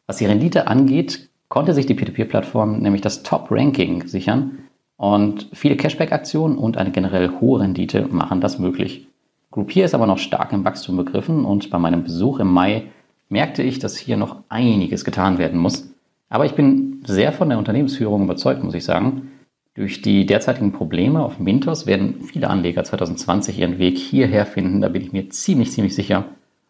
Was 0.06 0.18
die 0.18 0.28
Rendite 0.28 0.68
angeht, 0.68 1.28
konnte 1.48 1.74
sich 1.74 1.88
die 1.88 1.96
P2P-Plattform 1.96 2.78
nämlich 2.82 3.02
das 3.02 3.24
Top-Ranking 3.24 4.06
sichern 4.06 4.60
und 4.98 5.50
viele 5.52 5.78
Cashback-Aktionen 5.78 6.60
und 6.60 6.78
eine 6.78 6.92
generell 6.92 7.32
hohe 7.42 7.62
Rendite 7.62 8.08
machen 8.12 8.40
das 8.40 8.60
möglich. 8.60 9.08
Groupier 9.50 9.86
ist 9.86 9.96
aber 9.96 10.06
noch 10.06 10.20
stark 10.20 10.54
im 10.54 10.64
Wachstum 10.64 10.96
begriffen 10.96 11.44
und 11.44 11.72
bei 11.72 11.80
meinem 11.80 12.04
Besuch 12.04 12.40
im 12.40 12.54
Mai 12.54 12.84
merkte 13.30 13.64
ich, 13.64 13.80
dass 13.80 13.98
hier 13.98 14.18
noch 14.18 14.44
einiges 14.50 15.06
getan 15.06 15.38
werden 15.38 15.60
muss. 15.60 15.90
Aber 16.30 16.46
ich 16.46 16.54
bin 16.54 17.02
sehr 17.06 17.32
von 17.32 17.50
der 17.50 17.58
Unternehmensführung 17.58 18.24
überzeugt, 18.24 18.64
muss 18.64 18.74
ich 18.74 18.84
sagen. 18.84 19.32
Durch 19.76 20.02
die 20.02 20.26
derzeitigen 20.26 20.74
Probleme 20.74 21.24
auf 21.24 21.40
Mintos 21.40 21.86
werden 21.86 22.22
viele 22.24 22.50
Anleger 22.50 22.84
2020 22.84 23.60
ihren 23.60 23.80
Weg 23.80 23.98
hierher 23.98 24.46
finden, 24.46 24.82
da 24.82 24.90
bin 24.90 25.04
ich 25.04 25.14
mir 25.14 25.30
ziemlich, 25.30 25.72
ziemlich 25.72 25.96
sicher. 25.96 26.26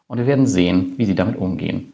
Und 0.07 0.19
wir 0.19 0.27
werden 0.27 0.45
sehen, 0.45 0.93
wie 0.97 1.05
sie 1.05 1.15
damit 1.15 1.37
umgehen. 1.37 1.93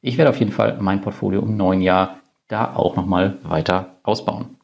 Ich 0.00 0.16
werde 0.16 0.30
auf 0.30 0.38
jeden 0.38 0.52
Fall 0.52 0.78
mein 0.80 1.00
Portfolio 1.00 1.42
im 1.42 1.56
neuen 1.56 1.80
Jahr 1.80 2.20
da 2.48 2.74
auch 2.74 2.96
nochmal 2.96 3.38
weiter 3.42 3.96
ausbauen. 4.02 4.56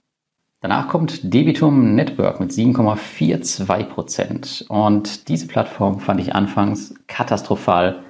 Danach 0.60 0.88
kommt 0.88 1.32
Debitum 1.32 1.94
Network 1.94 2.40
mit 2.40 2.50
7,42 2.50 3.84
Prozent. 3.84 4.64
Und 4.68 5.28
diese 5.28 5.46
Plattform 5.46 6.00
fand 6.00 6.20
ich 6.20 6.34
anfangs 6.34 6.94
katastrophal 7.06 8.00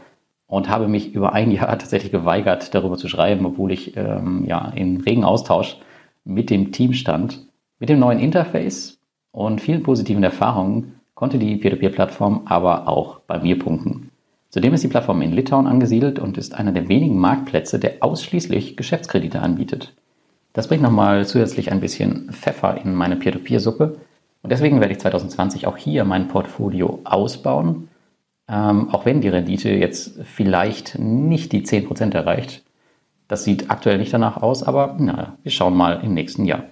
und 0.50 0.68
habe 0.68 0.88
mich 0.88 1.14
über 1.14 1.32
ein 1.32 1.50
Jahr 1.52 1.78
tatsächlich 1.78 2.12
geweigert, 2.12 2.74
darüber 2.74 2.98
zu 2.98 3.08
schreiben, 3.08 3.46
obwohl 3.46 3.72
ich 3.72 3.96
ähm, 3.96 4.44
ja 4.46 4.70
in 4.74 5.00
regen 5.00 5.24
Austausch 5.24 5.78
mit 6.24 6.50
dem 6.50 6.72
Team 6.72 6.92
stand. 6.92 7.46
Mit 7.78 7.88
dem 7.88 7.98
neuen 7.98 8.18
Interface 8.18 8.98
und 9.32 9.62
vielen 9.62 9.82
positiven 9.82 10.22
Erfahrungen 10.22 11.00
konnte 11.14 11.38
die 11.38 11.56
Peer-to-Peer-Plattform 11.56 12.42
aber 12.44 12.88
auch 12.88 13.20
bei 13.20 13.38
mir 13.38 13.58
punkten. 13.58 14.10
Zudem 14.50 14.74
ist 14.74 14.82
die 14.82 14.88
Plattform 14.88 15.22
in 15.22 15.32
Litauen 15.32 15.68
angesiedelt 15.68 16.18
und 16.18 16.36
ist 16.36 16.54
einer 16.54 16.72
der 16.72 16.88
wenigen 16.88 17.18
Marktplätze, 17.18 17.78
der 17.78 17.98
ausschließlich 18.00 18.76
Geschäftskredite 18.76 19.40
anbietet. 19.40 19.94
Das 20.52 20.66
bringt 20.66 20.82
nochmal 20.82 21.24
zusätzlich 21.26 21.70
ein 21.70 21.80
bisschen 21.80 22.32
Pfeffer 22.32 22.76
in 22.82 22.94
meine 22.94 23.14
Peer-to-Peer-Suppe. 23.16 23.98
Und 24.42 24.50
deswegen 24.50 24.80
werde 24.80 24.92
ich 24.92 24.98
2020 24.98 25.68
auch 25.68 25.76
hier 25.76 26.04
mein 26.04 26.26
Portfolio 26.26 26.98
ausbauen, 27.04 27.89
ähm, 28.50 28.90
auch 28.90 29.06
wenn 29.06 29.20
die 29.20 29.28
Rendite 29.28 29.70
jetzt 29.70 30.20
vielleicht 30.24 30.98
nicht 30.98 31.52
die 31.52 31.62
10% 31.62 32.14
erreicht. 32.14 32.64
Das 33.28 33.44
sieht 33.44 33.70
aktuell 33.70 33.98
nicht 33.98 34.12
danach 34.12 34.38
aus, 34.42 34.64
aber 34.64 34.96
na, 34.98 35.38
wir 35.42 35.52
schauen 35.52 35.76
mal 35.76 36.00
im 36.02 36.14
nächsten 36.14 36.44
Jahr. 36.44 36.64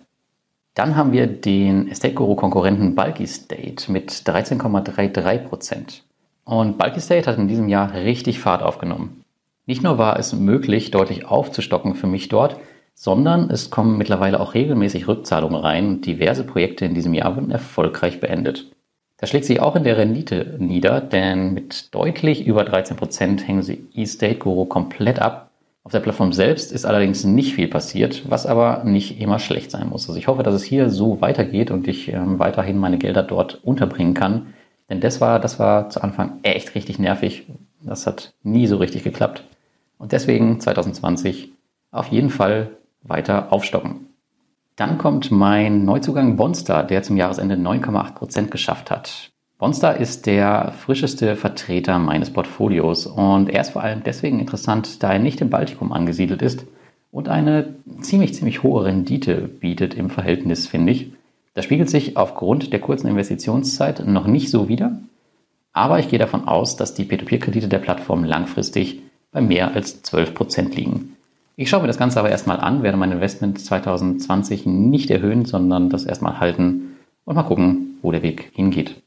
Dann 0.74 0.96
haben 0.96 1.12
wir 1.12 1.26
den 1.26 1.88
Estate 1.88 2.14
Guru 2.14 2.34
Konkurrenten 2.34 2.94
Bulky 2.96 3.26
State 3.26 3.90
mit 3.92 4.10
13,33%. 4.10 6.02
Und 6.44 6.78
Bulky 6.78 7.00
State 7.00 7.30
hat 7.30 7.38
in 7.38 7.48
diesem 7.48 7.68
Jahr 7.68 7.94
richtig 7.94 8.40
Fahrt 8.40 8.62
aufgenommen. 8.62 9.22
Nicht 9.66 9.82
nur 9.82 9.98
war 9.98 10.18
es 10.18 10.32
möglich, 10.32 10.90
deutlich 10.90 11.26
aufzustocken 11.26 11.94
für 11.94 12.06
mich 12.06 12.28
dort, 12.28 12.56
sondern 12.94 13.50
es 13.50 13.70
kommen 13.70 13.98
mittlerweile 13.98 14.40
auch 14.40 14.54
regelmäßig 14.54 15.06
Rückzahlungen 15.06 15.60
rein 15.60 15.86
und 15.86 16.06
diverse 16.06 16.42
Projekte 16.42 16.84
in 16.84 16.94
diesem 16.94 17.14
Jahr 17.14 17.36
wurden 17.36 17.52
erfolgreich 17.52 18.18
beendet. 18.18 18.72
Das 19.18 19.30
schlägt 19.30 19.46
sich 19.46 19.60
auch 19.60 19.74
in 19.74 19.82
der 19.82 19.98
Rendite 19.98 20.56
nieder, 20.58 21.00
denn 21.00 21.52
mit 21.52 21.92
deutlich 21.92 22.46
über 22.46 22.64
13 22.64 22.96
Prozent 22.96 23.46
hängen 23.46 23.62
sie 23.62 23.84
eState 23.94 24.36
Guru 24.36 24.64
komplett 24.64 25.18
ab. 25.18 25.50
Auf 25.82 25.90
der 25.90 26.00
Plattform 26.00 26.32
selbst 26.32 26.70
ist 26.70 26.84
allerdings 26.84 27.24
nicht 27.24 27.54
viel 27.54 27.66
passiert, 27.66 28.30
was 28.30 28.46
aber 28.46 28.84
nicht 28.84 29.20
immer 29.20 29.40
schlecht 29.40 29.72
sein 29.72 29.88
muss. 29.88 30.08
Also 30.08 30.18
ich 30.20 30.28
hoffe, 30.28 30.44
dass 30.44 30.54
es 30.54 30.62
hier 30.62 30.88
so 30.88 31.20
weitergeht 31.20 31.70
und 31.72 31.88
ich 31.88 32.12
ähm, 32.12 32.38
weiterhin 32.38 32.78
meine 32.78 32.98
Gelder 32.98 33.24
dort 33.24 33.58
unterbringen 33.64 34.14
kann. 34.14 34.54
Denn 34.88 35.00
das 35.00 35.20
war, 35.20 35.40
das 35.40 35.58
war 35.58 35.90
zu 35.90 36.02
Anfang 36.02 36.38
echt 36.42 36.74
richtig 36.76 36.98
nervig. 36.98 37.46
Das 37.82 38.06
hat 38.06 38.34
nie 38.42 38.66
so 38.66 38.76
richtig 38.76 39.02
geklappt. 39.02 39.42
Und 39.98 40.12
deswegen 40.12 40.60
2020 40.60 41.52
auf 41.90 42.08
jeden 42.08 42.30
Fall 42.30 42.70
weiter 43.02 43.52
aufstocken. 43.52 44.07
Dann 44.78 44.96
kommt 44.96 45.32
mein 45.32 45.84
Neuzugang 45.84 46.36
Bonster, 46.36 46.84
der 46.84 47.02
zum 47.02 47.16
Jahresende 47.16 47.56
9,8 47.56 48.14
Prozent 48.14 48.50
geschafft 48.52 48.92
hat. 48.92 49.28
Bonster 49.58 49.96
ist 49.96 50.26
der 50.26 50.70
frischeste 50.70 51.34
Vertreter 51.34 51.98
meines 51.98 52.32
Portfolios 52.32 53.08
und 53.08 53.50
er 53.50 53.62
ist 53.62 53.70
vor 53.70 53.82
allem 53.82 54.04
deswegen 54.04 54.38
interessant, 54.38 55.02
da 55.02 55.12
er 55.12 55.18
nicht 55.18 55.40
im 55.40 55.50
Baltikum 55.50 55.90
angesiedelt 55.90 56.42
ist 56.42 56.64
und 57.10 57.28
eine 57.28 57.74
ziemlich, 58.02 58.34
ziemlich 58.34 58.62
hohe 58.62 58.84
Rendite 58.84 59.48
bietet 59.48 59.94
im 59.94 60.10
Verhältnis, 60.10 60.68
finde 60.68 60.92
ich. 60.92 61.10
Das 61.54 61.64
spiegelt 61.64 61.90
sich 61.90 62.16
aufgrund 62.16 62.72
der 62.72 62.78
kurzen 62.78 63.08
Investitionszeit 63.08 64.06
noch 64.06 64.28
nicht 64.28 64.48
so 64.48 64.68
wider, 64.68 65.00
aber 65.72 65.98
ich 65.98 66.08
gehe 66.08 66.20
davon 66.20 66.46
aus, 66.46 66.76
dass 66.76 66.94
die 66.94 67.04
P2P-Kredite 67.04 67.66
der 67.66 67.80
Plattform 67.80 68.22
langfristig 68.22 69.02
bei 69.32 69.40
mehr 69.40 69.74
als 69.74 70.04
12 70.04 70.34
Prozent 70.34 70.76
liegen. 70.76 71.16
Ich 71.60 71.70
schaue 71.70 71.80
mir 71.80 71.88
das 71.88 71.98
Ganze 71.98 72.20
aber 72.20 72.30
erstmal 72.30 72.60
an, 72.60 72.84
werde 72.84 72.96
mein 72.96 73.10
Investment 73.10 73.60
2020 73.60 74.64
nicht 74.64 75.10
erhöhen, 75.10 75.44
sondern 75.44 75.90
das 75.90 76.04
erstmal 76.04 76.38
halten 76.38 76.96
und 77.24 77.34
mal 77.34 77.42
gucken, 77.42 77.98
wo 78.00 78.12
der 78.12 78.22
Weg 78.22 78.52
hingeht. 78.54 79.02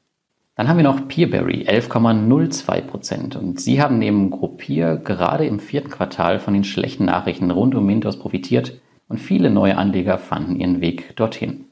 Dann 0.56 0.68
haben 0.68 0.76
wir 0.76 0.84
noch 0.84 1.08
Peerberry, 1.08 1.66
11,02% 1.66 3.38
Und 3.38 3.62
sie 3.62 3.82
haben 3.82 4.00
neben 4.00 4.32
Gruppier 4.32 4.98
gerade 4.98 5.46
im 5.46 5.62
vierten 5.62 5.90
Quartal 5.90 6.42
von 6.42 6.54
den 6.54 6.66
schlechten 6.66 7.06
Nachrichten 7.06 7.52
rund 7.52 7.74
um 7.74 7.86
Mintos 7.86 8.20
profitiert 8.20 8.82
und 9.08 9.22
viele 9.22 9.50
neue 9.50 9.78
Anleger 9.78 10.18
fanden 10.18 10.58
ihren 10.60 10.82
Weg 10.82 11.16
dorthin. 11.16 11.68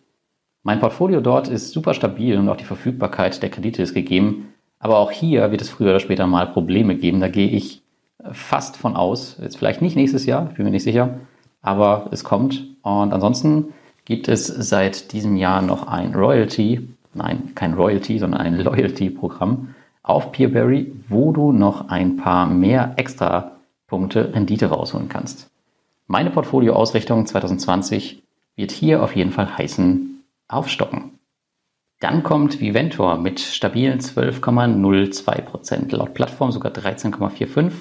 Mein 0.63 0.79
Portfolio 0.79 1.19
dort 1.19 1.49
ist 1.49 1.73
super 1.73 1.93
stabil 1.93 2.37
und 2.37 2.47
auch 2.47 2.55
die 2.55 2.63
Verfügbarkeit 2.63 3.43
der 3.43 3.49
Kredite 3.49 3.81
ist 3.81 3.93
gegeben. 3.93 4.53
Aber 4.79 4.99
auch 4.99 5.11
hier 5.11 5.51
wird 5.51 5.59
es 5.59 5.69
früher 5.69 5.89
oder 5.89 5.99
später 5.99 6.25
mal 6.25 6.47
Probleme 6.47 6.95
geben. 6.95 7.19
Da 7.19 7.27
gehe 7.27 7.49
ich 7.49 7.81
fast 8.32 8.77
von 8.77 8.95
aus. 8.95 9.38
Jetzt 9.41 9.58
vielleicht 9.58 9.82
nicht 9.82 9.95
nächstes 9.95 10.25
Jahr, 10.25 10.47
ich 10.49 10.58
bin 10.58 10.65
mir 10.65 10.71
nicht 10.71 10.84
sicher, 10.84 11.19
aber 11.62 12.08
es 12.12 12.23
kommt. 12.23 12.65
Und 12.82 13.13
ansonsten 13.13 13.73
gibt 14.05 14.27
es 14.27 14.47
seit 14.47 15.13
diesem 15.13 15.36
Jahr 15.36 15.62
noch 15.62 15.88
ein 15.88 16.13
Royalty, 16.15 16.89
nein, 17.13 17.51
kein 17.55 17.73
Royalty, 17.73 18.19
sondern 18.19 18.41
ein 18.41 18.58
Loyalty-Programm 18.58 19.75
auf 20.03 20.32
Peerberry, 20.32 20.91
wo 21.08 21.32
du 21.32 21.51
noch 21.51 21.89
ein 21.89 22.17
paar 22.17 22.47
mehr 22.47 22.93
extra 22.95 23.58
Punkte 23.88 24.34
Rendite 24.34 24.67
rausholen 24.67 25.10
kannst. 25.10 25.49
Meine 26.08 26.32
Portfolioausrichtung 26.32 27.25
2020 27.25 28.23
wird 28.55 28.71
hier 28.71 29.03
auf 29.03 29.15
jeden 29.15 29.32
Fall 29.32 29.58
heißen, 29.58 30.23
aufstocken. 30.47 31.19
Dann 31.99 32.23
kommt 32.23 32.62
Viventor 32.62 33.17
mit 33.17 33.39
stabilen 33.39 33.99
12,02%, 33.99 35.95
laut 35.95 36.13
Plattform 36.13 36.51
sogar 36.51 36.71
13,45%. 36.71 37.71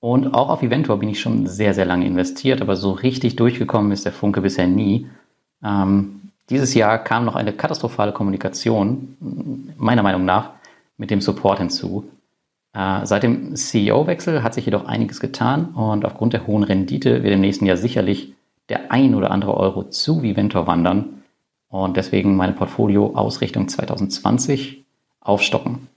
Und 0.00 0.32
auch 0.34 0.48
auf 0.48 0.62
Eventor 0.62 0.98
bin 0.98 1.10
ich 1.10 1.20
schon 1.20 1.46
sehr, 1.46 1.74
sehr 1.74 1.84
lange 1.84 2.06
investiert, 2.06 2.62
aber 2.62 2.74
so 2.74 2.92
richtig 2.92 3.36
durchgekommen 3.36 3.92
ist 3.92 4.06
der 4.06 4.12
Funke 4.12 4.40
bisher 4.40 4.66
nie. 4.66 5.06
Ähm, 5.62 6.22
dieses 6.48 6.74
Jahr 6.74 6.98
kam 6.98 7.26
noch 7.26 7.36
eine 7.36 7.52
katastrophale 7.52 8.12
Kommunikation, 8.12 9.74
meiner 9.76 10.02
Meinung 10.02 10.24
nach, 10.24 10.50
mit 10.96 11.10
dem 11.10 11.20
Support 11.20 11.58
hinzu. 11.58 12.08
Äh, 12.72 13.04
seit 13.04 13.22
dem 13.22 13.54
CEO-Wechsel 13.54 14.42
hat 14.42 14.54
sich 14.54 14.64
jedoch 14.64 14.86
einiges 14.86 15.20
getan 15.20 15.66
und 15.66 16.04
aufgrund 16.04 16.32
der 16.32 16.46
hohen 16.46 16.62
Rendite 16.62 17.22
wird 17.22 17.34
im 17.34 17.40
nächsten 17.40 17.66
Jahr 17.66 17.76
sicherlich 17.76 18.34
der 18.68 18.90
ein 18.90 19.14
oder 19.14 19.30
andere 19.30 19.56
Euro 19.56 19.84
zu 19.84 20.22
Viventor 20.22 20.66
wandern 20.66 21.22
und 21.68 21.96
deswegen 21.96 22.36
meine 22.36 22.52
Portfolio-Ausrichtung 22.52 23.68
2020 23.68 24.84
aufstocken. 25.20 25.89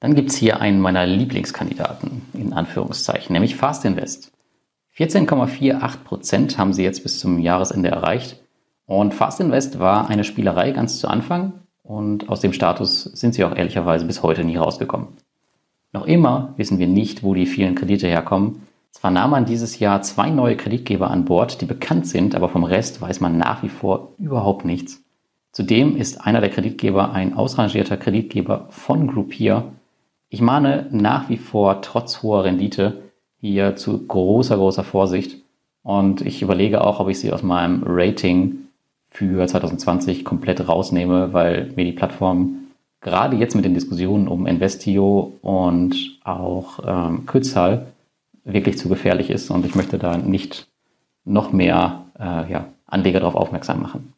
Dann 0.00 0.14
gibt's 0.14 0.34
hier 0.34 0.60
einen 0.60 0.80
meiner 0.80 1.06
Lieblingskandidaten, 1.06 2.22
in 2.32 2.54
Anführungszeichen, 2.54 3.32
nämlich 3.34 3.56
Fast 3.56 3.84
Invest. 3.84 4.32
14,48 4.96 6.04
Prozent 6.04 6.58
haben 6.58 6.72
sie 6.72 6.82
jetzt 6.82 7.02
bis 7.02 7.20
zum 7.20 7.38
Jahresende 7.38 7.90
erreicht. 7.90 8.40
Und 8.86 9.14
Fast 9.14 9.40
Invest 9.40 9.78
war 9.78 10.08
eine 10.08 10.24
Spielerei 10.24 10.72
ganz 10.72 10.98
zu 10.98 11.08
Anfang 11.08 11.52
und 11.82 12.28
aus 12.28 12.40
dem 12.40 12.52
Status 12.52 13.04
sind 13.04 13.34
sie 13.34 13.44
auch 13.44 13.54
ehrlicherweise 13.54 14.06
bis 14.06 14.22
heute 14.22 14.42
nie 14.42 14.56
rausgekommen. 14.56 15.08
Noch 15.92 16.06
immer 16.06 16.54
wissen 16.56 16.78
wir 16.78 16.86
nicht, 16.86 17.22
wo 17.22 17.34
die 17.34 17.46
vielen 17.46 17.74
Kredite 17.74 18.06
herkommen. 18.06 18.66
Zwar 18.92 19.10
nahm 19.10 19.30
man 19.30 19.44
dieses 19.44 19.78
Jahr 19.78 20.02
zwei 20.02 20.30
neue 20.30 20.56
Kreditgeber 20.56 21.10
an 21.10 21.24
Bord, 21.24 21.60
die 21.60 21.66
bekannt 21.66 22.06
sind, 22.06 22.34
aber 22.34 22.48
vom 22.48 22.64
Rest 22.64 23.00
weiß 23.00 23.20
man 23.20 23.38
nach 23.38 23.62
wie 23.62 23.68
vor 23.68 24.14
überhaupt 24.18 24.64
nichts. 24.64 25.02
Zudem 25.52 25.96
ist 25.96 26.20
einer 26.24 26.40
der 26.40 26.50
Kreditgeber 26.50 27.12
ein 27.12 27.34
ausrangierter 27.34 27.96
Kreditgeber 27.96 28.66
von 28.70 29.08
Groupier, 29.08 29.72
ich 30.30 30.40
mahne 30.40 30.86
nach 30.90 31.28
wie 31.28 31.36
vor 31.36 31.82
trotz 31.82 32.22
hoher 32.22 32.44
Rendite 32.44 33.02
hier 33.40 33.76
zu 33.76 34.06
großer, 34.06 34.56
großer 34.56 34.84
Vorsicht. 34.84 35.36
Und 35.82 36.20
ich 36.22 36.42
überlege 36.42 36.84
auch, 36.84 37.00
ob 37.00 37.08
ich 37.08 37.18
sie 37.18 37.32
aus 37.32 37.42
meinem 37.42 37.82
Rating 37.84 38.68
für 39.10 39.46
2020 39.46 40.24
komplett 40.24 40.66
rausnehme, 40.68 41.32
weil 41.32 41.72
mir 41.74 41.84
die 41.84 41.92
Plattform 41.92 42.56
gerade 43.00 43.36
jetzt 43.36 43.56
mit 43.56 43.64
den 43.64 43.74
Diskussionen 43.74 44.28
um 44.28 44.46
Investio 44.46 45.32
und 45.42 46.18
auch 46.22 46.80
ähm, 46.86 47.26
Kützal 47.26 47.86
wirklich 48.44 48.78
zu 48.78 48.88
gefährlich 48.88 49.30
ist 49.30 49.50
und 49.50 49.66
ich 49.66 49.74
möchte 49.74 49.98
da 49.98 50.16
nicht 50.16 50.68
noch 51.24 51.52
mehr 51.52 52.04
äh, 52.18 52.50
ja, 52.50 52.66
Anleger 52.86 53.20
darauf 53.20 53.34
aufmerksam 53.34 53.82
machen. 53.82 54.12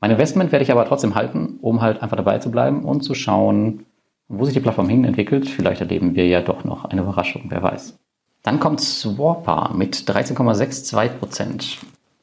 Mein 0.00 0.12
Investment 0.12 0.52
werde 0.52 0.62
ich 0.62 0.70
aber 0.70 0.84
trotzdem 0.84 1.14
halten, 1.14 1.58
um 1.60 1.80
halt 1.80 2.02
einfach 2.02 2.16
dabei 2.16 2.38
zu 2.38 2.50
bleiben 2.50 2.84
und 2.84 3.02
zu 3.02 3.14
schauen, 3.14 3.84
wo 4.28 4.44
sich 4.44 4.54
die 4.54 4.60
Plattform 4.60 4.88
hin 4.88 5.04
entwickelt, 5.04 5.48
vielleicht 5.48 5.80
erleben 5.80 6.14
wir 6.14 6.26
ja 6.26 6.42
doch 6.42 6.64
noch 6.64 6.84
eine 6.84 7.00
Überraschung, 7.00 7.46
wer 7.48 7.62
weiß. 7.62 7.98
Dann 8.42 8.60
kommt 8.60 8.80
Swapper 8.80 9.72
mit 9.74 9.96
13,62% 9.96 11.78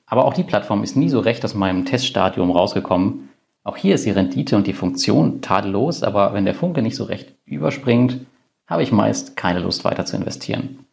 Aber 0.06 0.26
auch 0.26 0.34
die 0.34 0.44
Plattform 0.44 0.84
ist 0.84 0.96
nie 0.96 1.10
so 1.10 1.20
recht 1.20 1.44
aus 1.44 1.56
meinem 1.56 1.86
Teststadium 1.86 2.52
rausgekommen. 2.52 3.30
Auch 3.64 3.78
hier 3.78 3.96
ist 3.96 4.06
die 4.06 4.12
Rendite 4.12 4.56
und 4.56 4.68
die 4.68 4.74
Funktion 4.74 5.42
tadellos, 5.42 6.04
aber 6.04 6.34
wenn 6.34 6.46
der 6.46 6.54
Funke 6.54 6.82
nicht 6.82 6.96
so 6.96 7.04
recht 7.04 7.34
überspringt, 7.46 8.20
habe 8.68 8.84
ich 8.84 8.92
meist 8.92 9.36
keine 9.36 9.60
Lust 9.60 9.84
weiter 9.84 10.06
zu 10.06 10.16
investieren. 10.16 10.86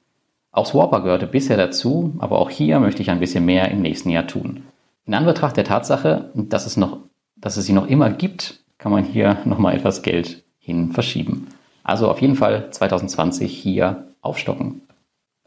Auch 0.51 0.67
Swapper 0.67 1.03
gehörte 1.03 1.27
bisher 1.27 1.57
dazu, 1.57 2.15
aber 2.19 2.39
auch 2.39 2.51
hier 2.51 2.81
möchte 2.81 3.03
ich 3.03 3.11
ein 3.11 3.21
bisschen 3.21 3.45
mehr 3.45 3.71
im 3.71 3.81
nächsten 3.81 4.11
Jahr 4.11 4.27
tun. 4.27 4.65
In 5.07 5.15
Anbetracht 5.15 5.57
der 5.57 5.65
Tatsache, 5.65 6.31
dass 6.35 6.67
es, 6.67 6.77
noch, 6.77 6.99
dass 7.37 7.57
es 7.57 7.67
sie 7.67 7.73
noch 7.73 7.87
immer 7.87 8.11
gibt, 8.11 8.61
kann 8.79 8.93
man 8.93 9.05
hier 9.05 9.39
nochmal 9.45 9.75
etwas 9.75 10.03
Geld 10.03 10.42
hin 10.63 10.93
verschieben. 10.93 11.49
Also 11.85 12.09
auf 12.09 12.23
jeden 12.23 12.37
Fall 12.37 12.71
2020 12.71 13.53
hier 13.53 14.07
aufstocken. 14.23 14.83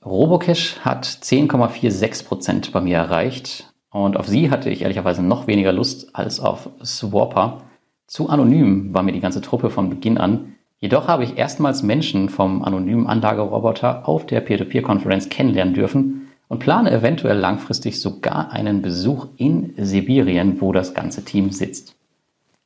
Robocash 0.05 0.79
hat 0.81 1.05
10,46% 1.05 2.71
bei 2.71 2.81
mir 2.81 2.97
erreicht 2.97 3.73
Und 3.89 4.17
auf 4.17 4.27
sie 4.27 4.51
hatte 4.51 4.69
ich 4.69 4.81
ehrlicherweise 4.81 5.23
noch 5.23 5.47
weniger 5.47 5.71
Lust 5.71 6.15
als 6.15 6.39
auf 6.41 6.69
Swapper. 6.83 7.63
Zu 8.05 8.29
anonym 8.29 8.93
war 8.93 9.01
mir 9.01 9.13
die 9.13 9.21
ganze 9.21 9.41
Truppe 9.41 9.69
von 9.69 9.89
Beginn 9.89 10.17
an. 10.17 10.55
Jedoch 10.77 11.07
habe 11.07 11.23
ich 11.23 11.37
erstmals 11.37 11.81
Menschen 11.81 12.29
vom 12.29 12.61
anonymen 12.61 13.07
Anlageroboter 13.07 14.07
auf 14.07 14.25
der 14.27 14.41
Peer-to-Peer-Konferenz 14.41 15.29
kennenlernen 15.29 15.73
dürfen 15.73 16.27
und 16.49 16.59
plane 16.59 16.91
eventuell 16.91 17.37
langfristig 17.37 17.99
sogar 18.01 18.51
einen 18.51 18.81
Besuch 18.81 19.27
in 19.37 19.73
Sibirien, 19.77 20.61
wo 20.61 20.73
das 20.73 20.93
ganze 20.93 21.23
Team 21.23 21.51
sitzt. 21.51 21.94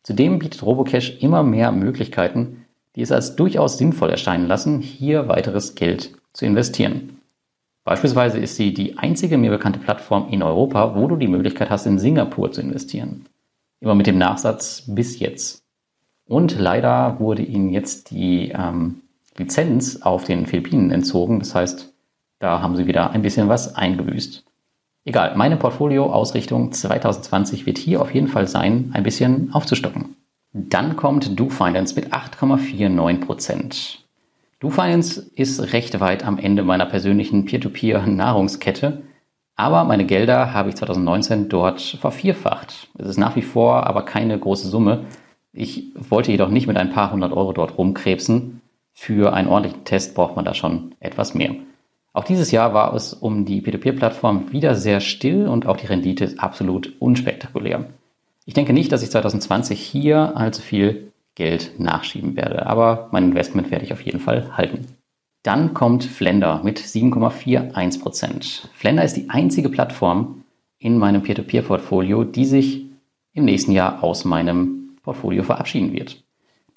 Zudem 0.03 0.39
bietet 0.39 0.63
Robocash 0.63 1.17
immer 1.21 1.43
mehr 1.43 1.71
Möglichkeiten, 1.71 2.65
die 2.95 3.01
es 3.01 3.11
als 3.11 3.35
durchaus 3.35 3.77
sinnvoll 3.77 4.09
erscheinen 4.09 4.47
lassen, 4.47 4.81
hier 4.81 5.27
weiteres 5.27 5.75
Geld 5.75 6.11
zu 6.33 6.45
investieren. 6.45 7.19
Beispielsweise 7.83 8.39
ist 8.39 8.55
sie 8.55 8.73
die 8.73 8.97
einzige 8.97 9.37
mir 9.37 9.49
bekannte 9.49 9.79
Plattform 9.79 10.29
in 10.29 10.43
Europa, 10.43 10.95
wo 10.95 11.07
du 11.07 11.15
die 11.15 11.27
Möglichkeit 11.27 11.69
hast, 11.69 11.85
in 11.85 11.97
Singapur 11.97 12.51
zu 12.51 12.61
investieren. 12.61 13.25
Immer 13.79 13.95
mit 13.95 14.07
dem 14.07 14.17
Nachsatz 14.17 14.83
bis 14.87 15.19
jetzt. 15.19 15.63
Und 16.25 16.59
leider 16.59 17.19
wurde 17.19 17.41
ihnen 17.41 17.69
jetzt 17.69 18.11
die 18.11 18.49
ähm, 18.49 19.01
Lizenz 19.37 20.01
auf 20.01 20.25
den 20.25 20.45
Philippinen 20.45 20.91
entzogen. 20.91 21.39
Das 21.39 21.55
heißt, 21.55 21.91
da 22.37 22.61
haben 22.61 22.75
sie 22.75 22.85
wieder 22.85 23.11
ein 23.11 23.21
bisschen 23.21 23.49
was 23.49 23.75
eingebüßt. 23.75 24.45
Egal, 25.05 25.35
meine 25.35 25.57
Portfolio-Ausrichtung 25.57 26.71
2020 26.71 27.65
wird 27.65 27.77
hier 27.77 28.01
auf 28.01 28.13
jeden 28.13 28.27
Fall 28.27 28.47
sein, 28.47 28.91
ein 28.93 29.03
bisschen 29.03 29.53
aufzustocken. 29.53 30.15
Dann 30.51 30.95
kommt 30.97 31.39
DoFinance 31.39 31.95
mit 31.95 32.11
8,49%. 32.11 33.99
DoFinance 34.59 35.31
ist 35.35 35.73
recht 35.73 35.99
weit 35.99 36.25
am 36.25 36.37
Ende 36.37 36.63
meiner 36.63 36.85
persönlichen 36.85 37.45
Peer-to-Peer-Nahrungskette, 37.45 39.03
aber 39.55 39.83
meine 39.83 40.05
Gelder 40.05 40.53
habe 40.53 40.69
ich 40.69 40.75
2019 40.75 41.49
dort 41.49 41.81
vervierfacht. 41.81 42.89
Es 42.97 43.07
ist 43.07 43.17
nach 43.17 43.35
wie 43.35 43.41
vor 43.41 43.87
aber 43.87 44.03
keine 44.03 44.37
große 44.37 44.67
Summe. 44.67 45.05
Ich 45.53 45.91
wollte 45.95 46.31
jedoch 46.31 46.49
nicht 46.49 46.67
mit 46.67 46.77
ein 46.77 46.91
paar 46.91 47.11
hundert 47.11 47.33
Euro 47.33 47.53
dort 47.53 47.77
rumkrebsen. 47.77 48.61
Für 48.93 49.33
einen 49.33 49.47
ordentlichen 49.47 49.85
Test 49.85 50.15
braucht 50.15 50.35
man 50.35 50.45
da 50.45 50.53
schon 50.53 50.95
etwas 50.99 51.33
mehr. 51.33 51.55
Auch 52.13 52.23
dieses 52.23 52.51
Jahr 52.51 52.73
war 52.73 52.93
es 52.95 53.13
um 53.13 53.45
die 53.45 53.61
P2P-Plattform 53.61 54.51
wieder 54.51 54.75
sehr 54.75 54.99
still 54.99 55.47
und 55.47 55.67
auch 55.67 55.77
die 55.77 55.85
Rendite 55.87 56.25
ist 56.25 56.39
absolut 56.39 56.93
unspektakulär. 56.99 57.85
Ich 58.45 58.55
denke 58.55 58.73
nicht, 58.73 58.91
dass 58.91 59.03
ich 59.03 59.11
2020 59.11 59.79
hier 59.79 60.35
allzu 60.35 60.61
viel 60.61 61.11
Geld 61.35 61.79
nachschieben 61.79 62.35
werde, 62.35 62.65
aber 62.65 63.09
mein 63.11 63.25
Investment 63.25 63.69
werde 63.69 63.85
ich 63.85 63.93
auf 63.93 64.01
jeden 64.01 64.19
Fall 64.19 64.57
halten. 64.57 64.87
Dann 65.43 65.73
kommt 65.73 66.03
Flender 66.03 66.61
mit 66.63 66.79
7,41%. 66.79 68.67
Flender 68.73 69.03
ist 69.03 69.15
die 69.15 69.29
einzige 69.29 69.69
Plattform 69.69 70.43
in 70.79 70.97
meinem 70.97 71.21
Peer-to-Peer-Portfolio, 71.21 72.23
die 72.23 72.45
sich 72.45 72.85
im 73.33 73.45
nächsten 73.45 73.71
Jahr 73.71 74.03
aus 74.03 74.25
meinem 74.25 74.97
Portfolio 75.03 75.43
verabschieden 75.43 75.93
wird. 75.93 76.23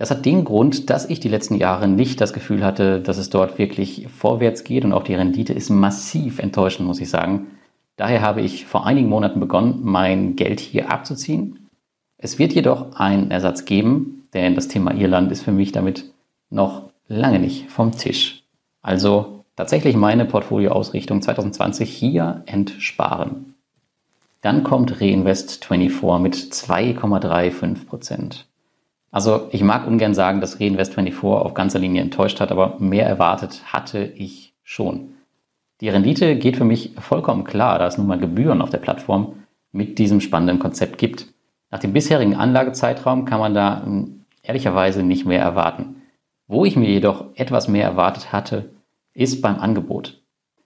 Das 0.02 0.10
hat 0.10 0.26
den 0.26 0.44
Grund, 0.44 0.90
dass 0.90 1.08
ich 1.08 1.20
die 1.20 1.28
letzten 1.28 1.54
Jahre 1.54 1.86
nicht 1.86 2.20
das 2.20 2.32
Gefühl 2.32 2.64
hatte, 2.64 3.00
dass 3.00 3.18
es 3.18 3.30
dort 3.30 3.56
wirklich 3.58 4.08
vorwärts 4.08 4.64
geht 4.64 4.84
und 4.84 4.92
auch 4.92 5.04
die 5.04 5.14
Rendite 5.14 5.52
ist 5.52 5.70
massiv 5.70 6.40
enttäuschend, 6.40 6.88
muss 6.88 7.00
ich 7.00 7.08
sagen. 7.08 7.52
Daher 7.94 8.20
habe 8.20 8.40
ich 8.40 8.66
vor 8.66 8.84
einigen 8.84 9.08
Monaten 9.08 9.38
begonnen, 9.38 9.78
mein 9.82 10.34
Geld 10.34 10.58
hier 10.58 10.90
abzuziehen. 10.90 11.68
Es 12.18 12.40
wird 12.40 12.52
jedoch 12.52 12.96
einen 12.96 13.30
Ersatz 13.30 13.64
geben, 13.64 14.26
denn 14.34 14.56
das 14.56 14.66
Thema 14.66 14.92
Irland 14.92 15.30
ist 15.30 15.44
für 15.44 15.52
mich 15.52 15.70
damit 15.70 16.10
noch 16.50 16.90
lange 17.06 17.38
nicht 17.38 17.70
vom 17.70 17.92
Tisch. 17.92 18.42
Also 18.82 19.44
tatsächlich 19.54 19.94
meine 19.94 20.24
Portfolioausrichtung 20.24 21.22
2020 21.22 21.88
hier 21.88 22.42
entsparen. 22.46 23.54
Dann 24.40 24.64
kommt 24.64 24.94
Reinvest24 24.94 26.18
mit 26.18 26.34
2,35 26.34 27.86
Prozent. 27.86 28.46
Also 29.12 29.48
ich 29.52 29.62
mag 29.62 29.86
ungern 29.86 30.14
sagen, 30.14 30.40
dass 30.40 30.58
Reinvest24 30.58 31.22
auf 31.22 31.54
ganzer 31.54 31.78
Linie 31.78 32.00
enttäuscht 32.02 32.40
hat, 32.40 32.50
aber 32.50 32.76
mehr 32.80 33.06
erwartet 33.06 33.62
hatte 33.66 34.04
ich 34.16 34.54
schon. 34.64 35.10
Die 35.82 35.90
Rendite 35.90 36.36
geht 36.36 36.56
für 36.56 36.64
mich 36.64 36.94
vollkommen 36.98 37.44
klar, 37.44 37.78
da 37.78 37.86
es 37.86 37.98
nun 37.98 38.06
mal 38.06 38.18
Gebühren 38.18 38.62
auf 38.62 38.70
der 38.70 38.78
Plattform 38.78 39.34
mit 39.70 39.98
diesem 39.98 40.20
spannenden 40.20 40.58
Konzept 40.58 40.96
gibt. 40.96 41.26
Nach 41.70 41.78
dem 41.78 41.92
bisherigen 41.92 42.36
Anlagezeitraum 42.36 43.26
kann 43.26 43.40
man 43.40 43.54
da 43.54 43.82
hm, 43.84 44.24
ehrlicherweise 44.42 45.02
nicht 45.02 45.26
mehr 45.26 45.40
erwarten. 45.40 46.02
Wo 46.46 46.64
ich 46.64 46.76
mir 46.76 46.88
jedoch 46.88 47.26
etwas 47.34 47.68
mehr 47.68 47.84
erwartet 47.84 48.32
hatte, 48.32 48.70
ist 49.12 49.42
beim 49.42 49.58
Angebot. 49.58 50.22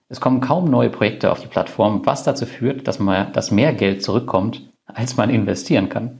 Es 0.07 0.21
kommen 0.21 0.39
kaum 0.39 0.69
neue 0.69 0.89
Projekte 0.89 1.31
auf 1.31 1.41
die 1.41 1.47
Plattform, 1.47 2.05
was 2.05 2.23
dazu 2.23 2.45
führt, 2.45 2.87
dass, 2.87 2.99
man, 2.99 3.33
dass 3.33 3.51
mehr 3.51 3.73
Geld 3.73 4.03
zurückkommt, 4.03 4.69
als 4.85 5.17
man 5.17 5.29
investieren 5.29 5.89
kann. 5.89 6.19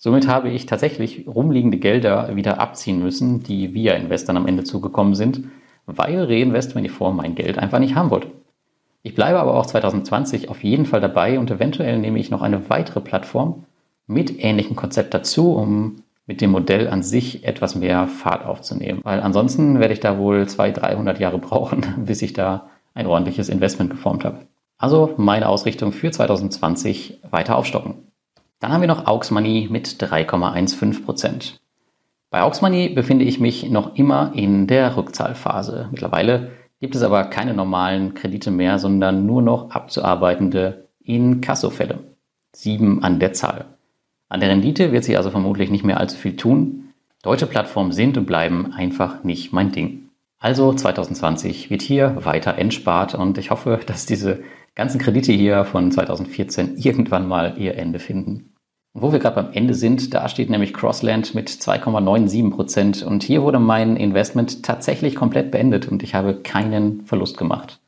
Somit 0.00 0.28
habe 0.28 0.48
ich 0.48 0.66
tatsächlich 0.66 1.26
rumliegende 1.26 1.76
Gelder 1.76 2.36
wieder 2.36 2.60
abziehen 2.60 3.02
müssen, 3.02 3.42
die 3.42 3.74
via 3.74 3.94
Investern 3.94 4.36
am 4.36 4.46
Ende 4.46 4.62
zugekommen 4.62 5.16
sind, 5.16 5.42
weil 5.86 6.22
Reinvest24 6.22 7.10
mein 7.10 7.34
Geld 7.34 7.58
einfach 7.58 7.80
nicht 7.80 7.96
haben 7.96 8.10
wollte. 8.10 8.28
Ich 9.02 9.16
bleibe 9.16 9.40
aber 9.40 9.54
auch 9.54 9.66
2020 9.66 10.50
auf 10.50 10.62
jeden 10.62 10.86
Fall 10.86 11.00
dabei 11.00 11.40
und 11.40 11.50
eventuell 11.50 11.98
nehme 11.98 12.20
ich 12.20 12.30
noch 12.30 12.42
eine 12.42 12.70
weitere 12.70 13.00
Plattform 13.00 13.64
mit 14.06 14.42
ähnlichem 14.42 14.76
Konzept 14.76 15.14
dazu, 15.14 15.52
um 15.54 15.96
mit 16.26 16.40
dem 16.42 16.52
Modell 16.52 16.86
an 16.86 17.02
sich 17.02 17.44
etwas 17.44 17.74
mehr 17.74 18.06
Fahrt 18.06 18.46
aufzunehmen. 18.46 19.00
Weil 19.02 19.20
ansonsten 19.20 19.80
werde 19.80 19.94
ich 19.94 20.00
da 20.00 20.16
wohl 20.16 20.46
200, 20.46 20.84
300 20.84 21.18
Jahre 21.18 21.38
brauchen, 21.40 22.04
bis 22.04 22.22
ich 22.22 22.34
da 22.34 22.68
ein 22.94 23.08
ordentliches 23.08 23.48
Investment 23.48 23.90
geformt 23.90 24.24
habe. 24.24 24.46
Also 24.76 25.14
meine 25.16 25.48
Ausrichtung 25.48 25.90
für 25.90 26.12
2020 26.12 27.18
weiter 27.30 27.56
aufstocken. 27.56 28.07
Dann 28.60 28.72
haben 28.72 28.80
wir 28.80 28.88
noch 28.88 29.06
Aux 29.06 29.30
Money 29.30 29.68
mit 29.70 29.86
3,15 29.86 31.04
Prozent. 31.04 31.60
Bei 32.30 32.42
Aux 32.42 32.60
Money 32.60 32.88
befinde 32.88 33.24
ich 33.24 33.40
mich 33.40 33.70
noch 33.70 33.94
immer 33.94 34.32
in 34.34 34.66
der 34.66 34.96
Rückzahlphase. 34.96 35.88
Mittlerweile 35.90 36.50
gibt 36.80 36.94
es 36.94 37.02
aber 37.02 37.24
keine 37.24 37.54
normalen 37.54 38.14
Kredite 38.14 38.50
mehr, 38.50 38.78
sondern 38.78 39.26
nur 39.26 39.42
noch 39.42 39.70
abzuarbeitende 39.70 40.88
Inkassofälle. 41.02 42.00
Sieben 42.52 43.02
an 43.02 43.20
der 43.20 43.32
Zahl. 43.32 43.66
An 44.28 44.40
der 44.40 44.50
Rendite 44.50 44.92
wird 44.92 45.04
sich 45.04 45.16
also 45.16 45.30
vermutlich 45.30 45.70
nicht 45.70 45.84
mehr 45.84 45.98
allzu 45.98 46.16
viel 46.16 46.36
tun. 46.36 46.92
Deutsche 47.22 47.46
Plattformen 47.46 47.92
sind 47.92 48.18
und 48.18 48.26
bleiben 48.26 48.72
einfach 48.72 49.24
nicht 49.24 49.52
mein 49.52 49.72
Ding. 49.72 50.08
Also 50.38 50.72
2020 50.72 51.70
wird 51.70 51.82
hier 51.82 52.24
weiter 52.24 52.56
entspart 52.58 53.14
und 53.14 53.38
ich 53.38 53.50
hoffe, 53.50 53.80
dass 53.86 54.06
diese 54.06 54.42
ganzen 54.74 55.00
Kredite 55.00 55.32
hier 55.32 55.64
von 55.64 55.90
2014 55.90 56.76
irgendwann 56.76 57.28
mal 57.28 57.54
ihr 57.58 57.76
Ende 57.76 57.98
finden. 57.98 58.54
Und 58.92 59.02
wo 59.02 59.12
wir 59.12 59.18
gerade 59.18 59.42
beim 59.42 59.52
Ende 59.52 59.74
sind, 59.74 60.14
da 60.14 60.28
steht 60.28 60.50
nämlich 60.50 60.74
Crossland 60.74 61.34
mit 61.34 61.48
2,97 61.48 62.50
Prozent 62.50 63.02
und 63.02 63.22
hier 63.22 63.42
wurde 63.42 63.58
mein 63.58 63.96
Investment 63.96 64.62
tatsächlich 64.62 65.14
komplett 65.14 65.50
beendet 65.50 65.88
und 65.88 66.02
ich 66.02 66.14
habe 66.14 66.34
keinen 66.34 67.04
Verlust 67.04 67.36
gemacht. 67.36 67.80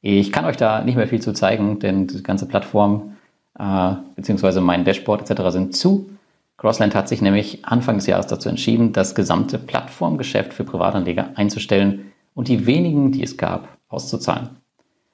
Ich 0.00 0.30
kann 0.30 0.44
euch 0.44 0.56
da 0.56 0.82
nicht 0.82 0.96
mehr 0.96 1.08
viel 1.08 1.20
zu 1.20 1.32
zeigen, 1.32 1.80
denn 1.80 2.06
die 2.06 2.22
ganze 2.22 2.46
Plattform 2.46 3.16
äh, 3.58 3.94
bzw. 4.16 4.60
mein 4.60 4.84
Dashboard 4.84 5.28
etc. 5.28 5.50
sind 5.50 5.76
zu. 5.76 6.08
Crossland 6.56 6.94
hat 6.94 7.08
sich 7.08 7.20
nämlich 7.22 7.64
Anfang 7.64 7.96
des 7.96 8.06
Jahres 8.06 8.26
dazu 8.26 8.48
entschieden, 8.48 8.92
das 8.92 9.14
gesamte 9.14 9.58
Plattformgeschäft 9.58 10.52
für 10.52 10.64
Privatanleger 10.64 11.30
einzustellen 11.36 12.12
und 12.34 12.48
die 12.48 12.66
wenigen, 12.66 13.12
die 13.12 13.22
es 13.22 13.36
gab, 13.36 13.78
auszuzahlen. 13.88 14.50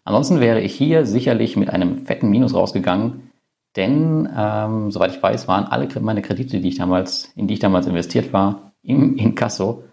Ansonsten 0.05 0.41
wäre 0.41 0.61
ich 0.61 0.75
hier 0.75 1.07
sicherlich 1.07 1.57
mit 1.57 1.71
einem 1.71 2.05
fetten 2.07 2.29
Minus 2.29 2.55
rausgegangen, 2.55 3.31
denn 3.77 4.29
ähm, 4.37 4.91
soweit 4.91 5.13
ich 5.13 5.23
weiß, 5.23 5.49
waren 5.49 5.65
alle 5.65 5.89
meine 6.01 6.23
Kredite, 6.23 6.61
die 6.61 6.69
ich 6.69 6.77
damals, 6.77 7.33
in 7.35 7.49
die 7.49 7.55
ich 7.55 7.61
damals 7.61 7.87
investiert 7.87 8.33
war, 8.33 8.73
im 8.83 9.17
Inkasso. 9.17 9.85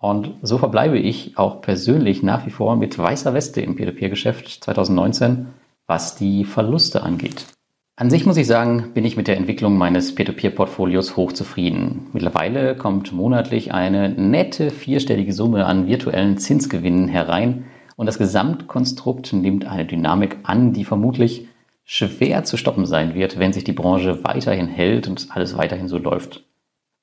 Und 0.00 0.34
so 0.42 0.58
verbleibe 0.58 0.98
ich 0.98 1.36
auch 1.38 1.60
persönlich 1.60 2.22
nach 2.22 2.46
wie 2.46 2.50
vor 2.50 2.76
mit 2.76 2.98
weißer 2.98 3.34
Weste 3.34 3.60
im 3.60 3.76
Peer-to-Peer-Geschäft 3.76 4.64
2019, 4.64 5.48
was 5.86 6.14
die 6.14 6.44
Verluste 6.44 7.02
angeht. 7.02 7.46
An 7.96 8.10
sich 8.10 8.24
muss 8.24 8.36
ich 8.36 8.46
sagen, 8.46 8.92
bin 8.94 9.04
ich 9.04 9.16
mit 9.16 9.26
der 9.26 9.36
Entwicklung 9.36 9.76
meines 9.76 10.14
Peer-to-Peer-Portfolios 10.14 11.16
hochzufrieden. 11.16 12.06
Mittlerweile 12.12 12.76
kommt 12.76 13.12
monatlich 13.12 13.74
eine 13.74 14.08
nette 14.08 14.70
vierstellige 14.70 15.32
Summe 15.32 15.66
an 15.66 15.88
virtuellen 15.88 16.38
Zinsgewinnen 16.38 17.08
herein, 17.08 17.64
und 17.98 18.06
das 18.06 18.16
Gesamtkonstrukt 18.16 19.32
nimmt 19.32 19.66
eine 19.66 19.84
Dynamik 19.84 20.36
an, 20.44 20.72
die 20.72 20.84
vermutlich 20.84 21.48
schwer 21.84 22.44
zu 22.44 22.56
stoppen 22.56 22.86
sein 22.86 23.16
wird, 23.16 23.40
wenn 23.40 23.52
sich 23.52 23.64
die 23.64 23.72
Branche 23.72 24.22
weiterhin 24.22 24.68
hält 24.68 25.08
und 25.08 25.26
alles 25.30 25.58
weiterhin 25.58 25.88
so 25.88 25.98
läuft. 25.98 26.44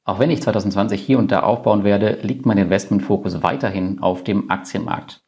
Auch 0.06 0.20
wenn 0.20 0.32
ich 0.32 0.42
2020 0.42 1.02
hier 1.02 1.20
und 1.20 1.34
da 1.34 1.42
aufbauen 1.42 1.84
werde, 1.84 2.20
liegt 2.22 2.46
mein 2.46 2.58
Investmentfokus 2.58 3.44
weiterhin 3.44 4.00
auf 4.00 4.24
dem 4.24 4.50
Aktienmarkt. 4.50 5.20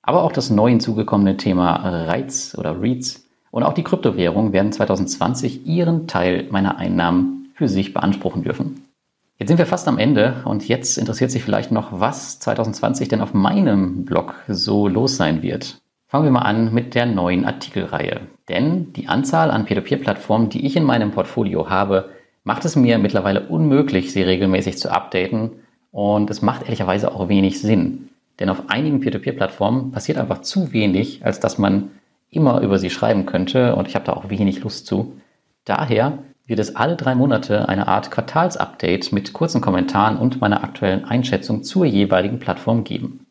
Aber 0.00 0.22
auch 0.22 0.30
das 0.30 0.50
neu 0.50 0.70
hinzugekommene 0.70 1.36
Thema 1.36 1.74
Reiz 1.74 2.54
oder 2.56 2.80
REITs 2.80 3.26
und 3.50 3.64
auch 3.64 3.74
die 3.74 3.82
Kryptowährung 3.82 4.52
werden 4.52 4.70
2020 4.70 5.66
ihren 5.66 6.06
Teil 6.06 6.46
meiner 6.52 6.78
Einnahmen 6.78 7.50
für 7.54 7.66
sich 7.66 7.92
beanspruchen 7.92 8.44
dürfen. 8.44 8.85
Jetzt 9.38 9.48
sind 9.48 9.58
wir 9.58 9.66
fast 9.66 9.86
am 9.86 9.98
Ende 9.98 10.36
und 10.46 10.66
jetzt 10.66 10.96
interessiert 10.96 11.30
sich 11.30 11.44
vielleicht 11.44 11.70
noch, 11.70 12.00
was 12.00 12.38
2020 12.40 13.08
denn 13.08 13.20
auf 13.20 13.34
meinem 13.34 14.06
Blog 14.06 14.34
so 14.48 14.88
los 14.88 15.18
sein 15.18 15.42
wird. 15.42 15.78
Fangen 16.08 16.24
wir 16.24 16.30
mal 16.30 16.42
an 16.42 16.72
mit 16.72 16.94
der 16.94 17.04
neuen 17.04 17.44
Artikelreihe. 17.44 18.20
Denn 18.48 18.94
die 18.94 19.08
Anzahl 19.08 19.50
an 19.50 19.66
Peer-to-Peer-Plattformen, 19.66 20.48
die 20.48 20.64
ich 20.64 20.74
in 20.74 20.84
meinem 20.84 21.10
Portfolio 21.10 21.68
habe, 21.68 22.10
macht 22.44 22.64
es 22.64 22.76
mir 22.76 22.96
mittlerweile 22.98 23.48
unmöglich, 23.48 24.10
sie 24.10 24.22
regelmäßig 24.22 24.78
zu 24.78 24.90
updaten. 24.90 25.50
Und 25.90 26.30
es 26.30 26.40
macht 26.40 26.62
ehrlicherweise 26.62 27.12
auch 27.12 27.28
wenig 27.28 27.60
Sinn. 27.60 28.08
Denn 28.40 28.48
auf 28.48 28.70
einigen 28.70 29.00
Peer-to-Peer-Plattformen 29.00 29.90
passiert 29.92 30.16
einfach 30.16 30.40
zu 30.40 30.72
wenig, 30.72 31.26
als 31.26 31.40
dass 31.40 31.58
man 31.58 31.90
immer 32.30 32.62
über 32.62 32.78
sie 32.78 32.90
schreiben 32.90 33.26
könnte. 33.26 33.76
Und 33.76 33.86
ich 33.86 33.96
habe 33.96 34.06
da 34.06 34.14
auch 34.14 34.30
wenig 34.30 34.62
Lust 34.62 34.86
zu. 34.86 35.12
Daher 35.66 36.20
wird 36.46 36.60
es 36.60 36.76
alle 36.76 36.96
drei 36.96 37.14
Monate 37.14 37.68
eine 37.68 37.88
Art 37.88 38.10
Quartalsupdate 38.10 39.12
mit 39.12 39.32
kurzen 39.32 39.60
Kommentaren 39.60 40.16
und 40.16 40.40
meiner 40.40 40.62
aktuellen 40.62 41.04
Einschätzung 41.04 41.64
zur 41.64 41.84
jeweiligen 41.84 42.38
Plattform 42.38 42.84
geben. 42.84 43.26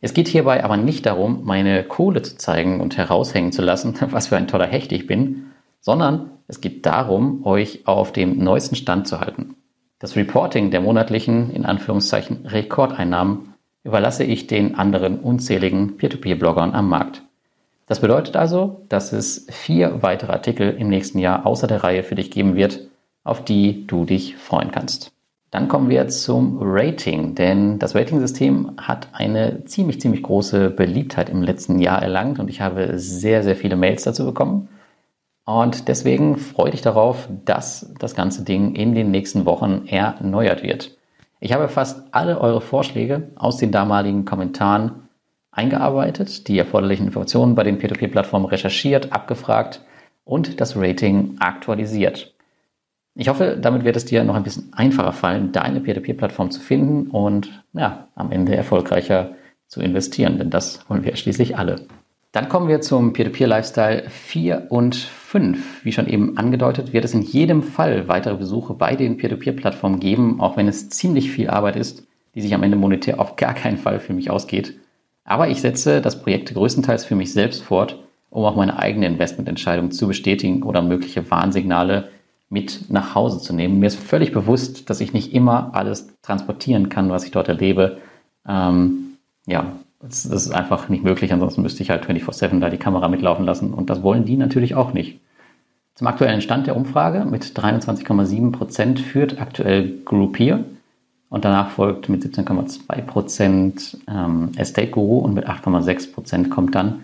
Es 0.00 0.14
geht 0.14 0.28
hierbei 0.28 0.62
aber 0.62 0.76
nicht 0.76 1.06
darum, 1.06 1.44
meine 1.44 1.82
Kohle 1.84 2.22
zu 2.22 2.36
zeigen 2.36 2.80
und 2.80 2.96
heraushängen 2.96 3.52
zu 3.52 3.62
lassen, 3.62 3.94
was 4.10 4.28
für 4.28 4.36
ein 4.36 4.48
toller 4.48 4.66
Hecht 4.66 4.92
ich 4.92 5.06
bin, 5.06 5.46
sondern 5.80 6.30
es 6.48 6.60
geht 6.60 6.86
darum, 6.86 7.44
euch 7.46 7.86
auf 7.86 8.12
dem 8.12 8.42
neuesten 8.42 8.76
Stand 8.76 9.06
zu 9.06 9.20
halten. 9.20 9.54
Das 9.98 10.16
Reporting 10.16 10.70
der 10.70 10.80
monatlichen, 10.80 11.50
in 11.50 11.66
Anführungszeichen, 11.66 12.46
Rekordeinnahmen 12.46 13.54
überlasse 13.82 14.24
ich 14.24 14.46
den 14.46 14.76
anderen 14.76 15.18
unzähligen 15.18 15.96
Peer-to-Peer-Bloggern 15.96 16.74
am 16.74 16.88
Markt. 16.88 17.22
Das 17.88 18.00
bedeutet 18.00 18.36
also, 18.36 18.82
dass 18.90 19.12
es 19.12 19.46
vier 19.50 20.02
weitere 20.02 20.32
Artikel 20.32 20.76
im 20.78 20.88
nächsten 20.88 21.18
Jahr 21.18 21.46
außer 21.46 21.66
der 21.66 21.82
Reihe 21.82 22.02
für 22.02 22.14
dich 22.14 22.30
geben 22.30 22.54
wird, 22.54 22.80
auf 23.24 23.44
die 23.44 23.86
du 23.86 24.04
dich 24.04 24.36
freuen 24.36 24.70
kannst. 24.70 25.12
Dann 25.50 25.68
kommen 25.68 25.88
wir 25.88 26.06
zum 26.08 26.58
Rating, 26.60 27.34
denn 27.34 27.78
das 27.78 27.94
Rating-System 27.94 28.72
hat 28.76 29.08
eine 29.12 29.64
ziemlich, 29.64 29.98
ziemlich 30.02 30.22
große 30.22 30.68
Beliebtheit 30.68 31.30
im 31.30 31.42
letzten 31.42 31.78
Jahr 31.78 32.02
erlangt 32.02 32.38
und 32.38 32.50
ich 32.50 32.60
habe 32.60 32.98
sehr, 32.98 33.42
sehr 33.42 33.56
viele 33.56 33.76
Mails 33.76 34.04
dazu 34.04 34.26
bekommen. 34.26 34.68
Und 35.46 35.88
deswegen 35.88 36.36
freue 36.36 36.72
ich 36.72 36.82
darauf, 36.82 37.26
dass 37.46 37.94
das 37.98 38.14
ganze 38.14 38.44
Ding 38.44 38.74
in 38.74 38.94
den 38.94 39.10
nächsten 39.10 39.46
Wochen 39.46 39.86
erneuert 39.86 40.62
wird. 40.62 40.98
Ich 41.40 41.54
habe 41.54 41.68
fast 41.68 42.02
alle 42.10 42.38
eure 42.38 42.60
Vorschläge 42.60 43.30
aus 43.36 43.56
den 43.56 43.72
damaligen 43.72 44.26
Kommentaren 44.26 45.07
eingearbeitet, 45.58 46.48
die 46.48 46.58
erforderlichen 46.58 47.06
Informationen 47.06 47.54
bei 47.54 47.64
den 47.64 47.78
P2P-Plattformen 47.78 48.46
recherchiert, 48.46 49.12
abgefragt 49.12 49.82
und 50.24 50.60
das 50.60 50.76
Rating 50.76 51.36
aktualisiert. 51.40 52.34
Ich 53.20 53.28
hoffe, 53.28 53.58
damit 53.60 53.82
wird 53.82 53.96
es 53.96 54.04
dir 54.04 54.22
noch 54.22 54.36
ein 54.36 54.44
bisschen 54.44 54.72
einfacher 54.72 55.12
fallen, 55.12 55.50
deine 55.50 55.80
Peer-to-Peer-Plattform 55.80 56.52
zu 56.52 56.60
finden 56.60 57.08
und 57.08 57.64
ja, 57.72 58.06
am 58.14 58.30
Ende 58.30 58.54
erfolgreicher 58.54 59.32
zu 59.66 59.80
investieren, 59.80 60.38
denn 60.38 60.50
das 60.50 60.88
wollen 60.88 61.02
wir 61.02 61.16
schließlich 61.16 61.58
alle. 61.58 61.86
Dann 62.30 62.48
kommen 62.48 62.68
wir 62.68 62.80
zum 62.80 63.12
Peer-to-Peer-Lifestyle 63.12 64.08
4 64.08 64.66
und 64.68 64.94
5. 64.94 65.84
Wie 65.84 65.90
schon 65.90 66.06
eben 66.06 66.38
angedeutet, 66.38 66.92
wird 66.92 67.04
es 67.04 67.12
in 67.14 67.22
jedem 67.22 67.64
Fall 67.64 68.06
weitere 68.06 68.36
Besuche 68.36 68.74
bei 68.74 68.94
den 68.94 69.16
Peer-to-Peer-Plattformen 69.16 69.98
geben, 69.98 70.40
auch 70.40 70.56
wenn 70.56 70.68
es 70.68 70.88
ziemlich 70.88 71.32
viel 71.32 71.50
Arbeit 71.50 71.74
ist, 71.74 72.06
die 72.36 72.40
sich 72.40 72.54
am 72.54 72.62
Ende 72.62 72.76
monetär 72.76 73.18
auf 73.18 73.34
gar 73.34 73.54
keinen 73.54 73.78
Fall 73.78 73.98
für 73.98 74.12
mich 74.12 74.30
ausgeht. 74.30 74.78
Aber 75.28 75.50
ich 75.50 75.60
setze 75.60 76.00
das 76.00 76.22
Projekt 76.22 76.54
größtenteils 76.54 77.04
für 77.04 77.14
mich 77.14 77.34
selbst 77.34 77.62
fort, 77.62 78.02
um 78.30 78.46
auch 78.46 78.56
meine 78.56 78.78
eigene 78.78 79.04
Investmententscheidung 79.04 79.90
zu 79.90 80.08
bestätigen 80.08 80.62
oder 80.62 80.80
mögliche 80.80 81.30
Warnsignale 81.30 82.08
mit 82.48 82.86
nach 82.88 83.14
Hause 83.14 83.38
zu 83.38 83.52
nehmen. 83.52 83.78
Mir 83.78 83.88
ist 83.88 83.98
völlig 84.00 84.32
bewusst, 84.32 84.88
dass 84.88 85.02
ich 85.02 85.12
nicht 85.12 85.34
immer 85.34 85.74
alles 85.74 86.08
transportieren 86.22 86.88
kann, 86.88 87.10
was 87.10 87.24
ich 87.24 87.30
dort 87.30 87.48
erlebe. 87.48 87.98
Ähm, 88.48 89.18
ja, 89.46 89.72
das, 90.00 90.26
das, 90.26 90.46
ist 90.46 90.52
einfach 90.52 90.88
nicht 90.88 91.04
möglich. 91.04 91.30
Ansonsten 91.30 91.60
müsste 91.60 91.82
ich 91.82 91.90
halt 91.90 92.06
24-7 92.06 92.58
da 92.60 92.70
die 92.70 92.78
Kamera 92.78 93.08
mitlaufen 93.08 93.44
lassen. 93.44 93.74
Und 93.74 93.90
das 93.90 94.02
wollen 94.02 94.24
die 94.24 94.38
natürlich 94.38 94.76
auch 94.76 94.94
nicht. 94.94 95.20
Zum 95.94 96.06
aktuellen 96.06 96.40
Stand 96.40 96.66
der 96.66 96.74
Umfrage 96.74 97.26
mit 97.26 97.44
23,7 97.44 98.50
Prozent 98.52 98.98
führt 98.98 99.38
aktuell 99.38 99.98
Groupier. 100.06 100.64
Und 101.30 101.44
danach 101.44 101.70
folgt 101.70 102.08
mit 102.08 102.22
17,2 102.22 103.02
Prozent 103.02 103.98
ähm, 104.08 104.52
Estate 104.56 104.90
Guru 104.90 105.18
und 105.18 105.34
mit 105.34 105.46
8,6 105.46 106.12
Prozent 106.12 106.50
kommt 106.50 106.74
dann 106.74 107.02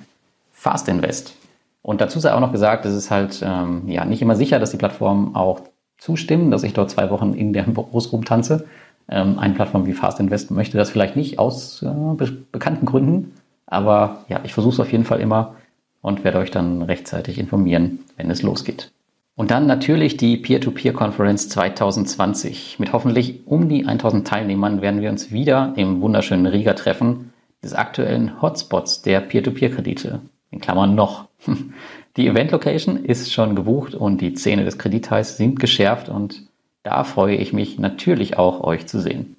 Fast 0.53 0.89
Invest. 0.89 1.37
Und 1.83 2.01
dazu 2.01 2.19
sei 2.19 2.33
auch 2.33 2.41
noch 2.41 2.53
gesagt, 2.53 2.87
es 2.87 2.95
ist 2.95 3.11
halt 3.11 3.43
ähm, 3.45 3.83
ja 3.87 4.07
nicht 4.07 4.23
immer 4.23 4.37
sicher, 4.37 4.59
dass 4.59 4.71
die 4.71 4.79
Plattformen 4.79 5.35
auch 5.35 5.61
zustimmen, 5.99 6.51
dass 6.51 6.63
ich 6.63 6.73
dort 6.73 6.91
zwei 6.91 7.11
Wochen 7.11 7.35
in 7.35 7.53
deren 7.53 7.75
Büros 7.75 8.13
rumtanze. 8.13 8.67
Ähm, 9.09 9.39
eine 9.39 9.53
Plattform 9.53 9.85
wie 9.87 9.93
Fast 9.93 10.21
Invest 10.21 10.51
möchte 10.51 10.79
das 10.79 10.91
vielleicht 10.91 11.17
nicht 11.17 11.39
aus 11.39 11.83
äh, 11.83 12.15
be 12.17 12.33
bekannten 12.51 12.87
Gründen, 12.87 13.33
aber 13.67 14.25
ja, 14.29 14.41
ich 14.45 14.55
versuche 14.55 14.75
es 14.75 14.81
auf 14.81 14.93
jeden 14.93 15.05
Fall 15.05 15.21
immer 15.21 15.57
und 16.01 16.25
werde 16.25 16.39
euch 16.39 16.51
dann 16.51 16.81
rechtzeitig 16.81 17.39
informieren, 17.39 18.01
wenn 18.17 18.31
es 18.31 18.43
losgeht. 18.43 18.91
Und 19.37 19.51
dann 19.51 19.67
natürlich 19.67 20.17
die 20.17 20.37
Peer-to-Peer-Konferenz 20.37 21.49
2020. 21.49 22.79
Mit 22.79 22.93
hoffentlich 22.93 23.47
um 23.47 23.69
die 23.69 23.85
1000 23.85 24.27
Teilnehmern 24.27 24.81
werden 24.81 25.01
wir 25.01 25.11
uns 25.11 25.33
wieder 25.33 25.73
im 25.77 26.01
wunderschönen 26.01 26.47
Riga 26.47 26.75
treffen, 26.75 27.33
des 27.63 27.75
aktuellen 27.75 28.41
Hotspots 28.41 29.03
der 29.03 29.21
Peer-to-Peer-Kredite 29.21 30.21
in 30.51 30.61
Klammern 30.61 30.95
noch. 30.95 31.27
Die 32.17 32.29
Event-Location 32.29 33.05
ist 33.05 33.33
schon 33.33 33.57
gebucht 33.57 33.97
und 33.97 34.21
die 34.21 34.35
Zähne 34.35 34.65
des 34.65 34.79
Kredithais 34.79 35.37
sind 35.37 35.59
geschärft 35.59 36.09
und 36.09 36.43
da 36.85 37.03
freue 37.03 37.35
ich 37.35 37.53
mich 37.53 37.81
natürlich 37.81 38.39
auch, 38.39 38.63
euch 38.63 38.87
zu 38.87 39.01
sehen. 39.01 39.35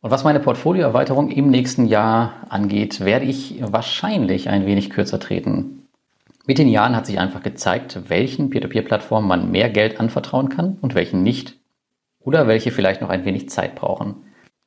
Und 0.00 0.10
was 0.10 0.24
meine 0.24 0.40
Portfolioerweiterung 0.40 1.30
im 1.30 1.50
nächsten 1.50 1.86
Jahr 1.86 2.32
angeht, 2.48 3.04
werde 3.04 3.26
ich 3.26 3.60
wahrscheinlich 3.60 4.48
ein 4.48 4.66
wenig 4.66 4.90
kürzer 4.90 5.20
treten. 5.20 5.75
Mit 6.48 6.58
den 6.58 6.68
Jahren 6.68 6.94
hat 6.94 7.06
sich 7.06 7.18
einfach 7.18 7.42
gezeigt, 7.42 8.08
welchen 8.08 8.50
Peer-to-Peer-Plattformen 8.50 9.26
man 9.26 9.50
mehr 9.50 9.68
Geld 9.68 9.98
anvertrauen 9.98 10.48
kann 10.48 10.78
und 10.80 10.94
welchen 10.94 11.24
nicht. 11.24 11.56
Oder 12.20 12.46
welche 12.46 12.70
vielleicht 12.70 13.00
noch 13.00 13.08
ein 13.08 13.24
wenig 13.24 13.48
Zeit 13.48 13.74
brauchen. 13.74 14.14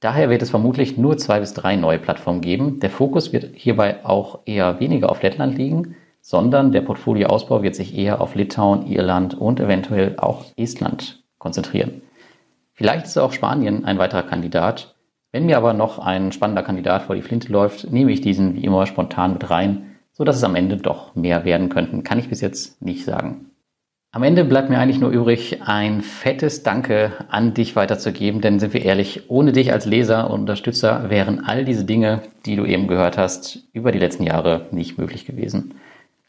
Daher 0.01 0.29
wird 0.29 0.41
es 0.41 0.49
vermutlich 0.49 0.97
nur 0.97 1.17
zwei 1.17 1.39
bis 1.39 1.53
drei 1.53 1.77
neue 1.77 1.97
Plattformen 1.97 2.41
geben. 2.41 2.81
Der 2.81 2.89
Fokus 2.89 3.31
wird 3.31 3.55
hierbei 3.55 4.05
auch 4.05 4.39
eher 4.45 4.81
weniger 4.81 5.09
auf 5.09 5.23
Lettland 5.23 5.57
liegen, 5.57 5.95
sondern 6.19 6.73
der 6.73 6.81
Portfolioausbau 6.81 7.63
wird 7.63 7.75
sich 7.75 7.97
eher 7.97 8.19
auf 8.19 8.35
Litauen, 8.35 8.85
Irland 8.85 9.33
und 9.39 9.61
eventuell 9.61 10.15
auch 10.17 10.45
Estland 10.57 11.23
konzentrieren. 11.37 12.01
Vielleicht 12.73 13.05
ist 13.05 13.17
auch 13.17 13.31
Spanien 13.31 13.85
ein 13.85 13.99
weiterer 13.99 14.23
Kandidat. 14.23 14.95
Wenn 15.31 15.45
mir 15.45 15.55
aber 15.55 15.73
noch 15.73 15.99
ein 15.99 16.33
spannender 16.33 16.63
Kandidat 16.63 17.03
vor 17.03 17.15
die 17.15 17.21
Flinte 17.21 17.51
läuft, 17.51 17.89
nehme 17.89 18.11
ich 18.11 18.19
diesen 18.19 18.55
wie 18.55 18.65
immer 18.65 18.85
spontan 18.85 19.33
mit 19.33 19.49
rein, 19.49 19.88
sodass 20.19 20.35
es 20.35 20.43
am 20.43 20.55
Ende 20.55 20.75
doch 20.75 21.15
mehr 21.15 21.45
werden 21.45 21.69
könnten. 21.69 22.03
Kann 22.03 22.19
ich 22.19 22.27
bis 22.27 22.41
jetzt 22.41 22.81
nicht 22.81 23.05
sagen. 23.05 23.51
Am 24.11 24.21
Ende 24.21 24.43
bleibt 24.43 24.69
mir 24.69 24.77
eigentlich 24.77 24.99
nur 24.99 25.11
übrig, 25.11 25.61
ein 25.63 26.01
fettes 26.01 26.61
Danke 26.61 27.13
an 27.29 27.53
dich 27.53 27.77
weiterzugeben, 27.77 28.41
denn 28.41 28.59
sind 28.59 28.73
wir 28.73 28.83
ehrlich, 28.83 29.29
ohne 29.29 29.53
dich 29.53 29.71
als 29.71 29.85
Leser 29.85 30.29
und 30.29 30.41
Unterstützer 30.41 31.09
wären 31.09 31.45
all 31.45 31.63
diese 31.63 31.85
Dinge, 31.85 32.23
die 32.45 32.57
du 32.57 32.65
eben 32.65 32.87
gehört 32.87 33.17
hast, 33.17 33.63
über 33.71 33.93
die 33.93 33.99
letzten 33.99 34.23
Jahre 34.23 34.65
nicht 34.71 34.97
möglich 34.97 35.25
gewesen. 35.25 35.75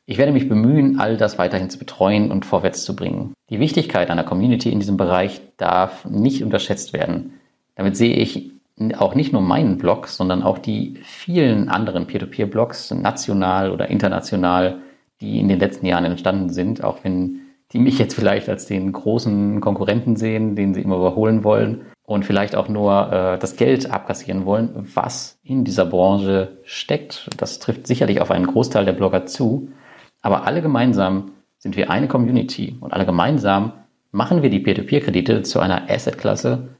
Ich 0.06 0.18
werde 0.18 0.32
mich 0.32 0.48
bemühen, 0.48 1.00
all 1.00 1.16
das 1.16 1.38
weiterhin 1.38 1.70
zu 1.70 1.78
betreuen 1.78 2.30
und 2.30 2.46
vorwärts 2.46 2.84
zu 2.84 2.94
bringen. 2.94 3.32
Die 3.48 3.58
Wichtigkeit 3.58 4.10
einer 4.10 4.24
Community 4.24 4.70
in 4.70 4.78
diesem 4.78 4.98
Bereich 4.98 5.40
darf 5.56 6.04
nicht 6.04 6.44
unterschätzt 6.44 6.92
werden. 6.92 7.40
Damit 7.74 7.96
sehe 7.96 8.14
ich 8.14 8.52
auch 8.96 9.14
nicht 9.14 9.32
nur 9.32 9.42
meinen 9.42 9.78
Blog, 9.78 10.08
sondern 10.08 10.42
auch 10.42 10.58
die 10.58 10.94
vielen 11.04 11.68
anderen 11.68 12.06
Peer-to-Peer-Blogs, 12.06 12.90
national 12.92 13.70
oder 13.70 13.90
international, 13.90 14.78
die 15.20 15.38
in 15.38 15.48
den 15.48 15.58
letzten 15.58 15.86
Jahren 15.86 16.04
entstanden 16.04 16.48
sind, 16.48 16.82
auch 16.82 17.04
wenn 17.04 17.40
die 17.72 17.78
mich 17.78 17.98
jetzt 17.98 18.14
vielleicht 18.14 18.48
als 18.48 18.66
den 18.66 18.92
großen 18.92 19.60
Konkurrenten 19.60 20.16
sehen, 20.16 20.56
den 20.56 20.74
sie 20.74 20.80
immer 20.80 20.96
überholen 20.96 21.44
wollen 21.44 21.82
und 22.04 22.24
vielleicht 22.24 22.56
auch 22.56 22.68
nur 22.68 23.12
äh, 23.12 23.38
das 23.38 23.56
Geld 23.56 23.90
abkassieren 23.90 24.44
wollen, 24.44 24.88
was 24.94 25.38
in 25.44 25.64
dieser 25.64 25.86
Branche 25.86 26.58
steckt. 26.64 27.28
Das 27.36 27.60
trifft 27.60 27.86
sicherlich 27.86 28.20
auf 28.20 28.30
einen 28.30 28.46
Großteil 28.46 28.84
der 28.84 28.92
Blogger 28.92 29.26
zu. 29.26 29.68
Aber 30.20 30.46
alle 30.46 30.62
gemeinsam 30.62 31.32
sind 31.58 31.76
wir 31.76 31.90
eine 31.90 32.08
Community 32.08 32.76
und 32.80 32.92
alle 32.92 33.06
gemeinsam 33.06 33.72
machen 34.10 34.42
wir 34.42 34.50
die 34.50 34.58
Peer-to-Peer-Kredite 34.58 35.42
zu 35.42 35.60
einer 35.60 35.88
Asset-Klasse, 35.88 36.70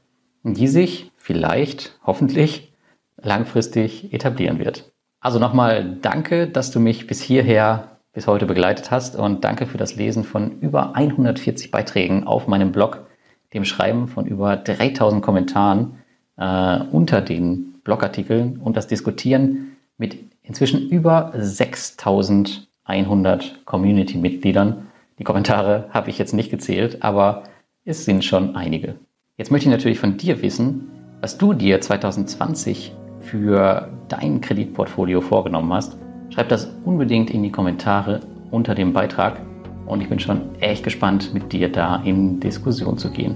die 0.43 0.67
sich 0.67 1.10
vielleicht, 1.31 1.97
hoffentlich, 2.05 2.73
langfristig 3.15 4.13
etablieren 4.13 4.59
wird. 4.59 4.91
Also 5.21 5.39
nochmal 5.39 5.97
danke, 6.01 6.47
dass 6.47 6.71
du 6.71 6.81
mich 6.81 7.07
bis 7.07 7.21
hierher 7.21 7.87
bis 8.11 8.27
heute 8.27 8.45
begleitet 8.45 8.91
hast 8.91 9.15
und 9.15 9.45
danke 9.45 9.65
für 9.65 9.77
das 9.77 9.95
Lesen 9.95 10.25
von 10.25 10.59
über 10.59 10.97
140 10.97 11.71
Beiträgen 11.71 12.27
auf 12.27 12.47
meinem 12.47 12.73
Blog, 12.73 13.07
dem 13.53 13.63
Schreiben 13.63 14.09
von 14.09 14.25
über 14.25 14.57
3000 14.57 15.23
Kommentaren 15.23 15.99
äh, 16.35 16.79
unter 16.91 17.21
den 17.21 17.75
Blogartikeln 17.85 18.57
und 18.57 18.75
das 18.75 18.87
Diskutieren 18.87 19.77
mit 19.97 20.17
inzwischen 20.43 20.89
über 20.89 21.31
6100 21.37 23.65
Community-Mitgliedern. 23.65 24.87
Die 25.17 25.23
Kommentare 25.23 25.87
habe 25.91 26.09
ich 26.09 26.17
jetzt 26.17 26.33
nicht 26.33 26.51
gezählt, 26.51 27.03
aber 27.03 27.43
es 27.85 28.03
sind 28.03 28.25
schon 28.25 28.57
einige. 28.57 28.95
Jetzt 29.37 29.49
möchte 29.49 29.69
ich 29.69 29.71
natürlich 29.71 29.99
von 29.99 30.17
dir 30.17 30.41
wissen, 30.41 30.90
was 31.21 31.37
du 31.37 31.53
dir 31.53 31.79
2020 31.79 32.93
für 33.19 33.87
dein 34.09 34.41
Kreditportfolio 34.41 35.21
vorgenommen 35.21 35.71
hast 35.73 35.97
Schreib 36.31 36.47
das 36.47 36.73
unbedingt 36.85 37.29
in 37.29 37.43
die 37.43 37.51
Kommentare 37.51 38.21
unter 38.51 38.73
dem 38.73 38.93
Beitrag 38.93 39.41
und 39.85 40.01
ich 40.01 40.07
bin 40.07 40.17
schon 40.17 40.55
echt 40.61 40.81
gespannt, 40.81 41.33
mit 41.33 41.51
dir 41.51 41.69
da 41.69 41.97
in 42.05 42.39
Diskussion 42.39 42.97
zu 42.97 43.11
gehen. 43.11 43.35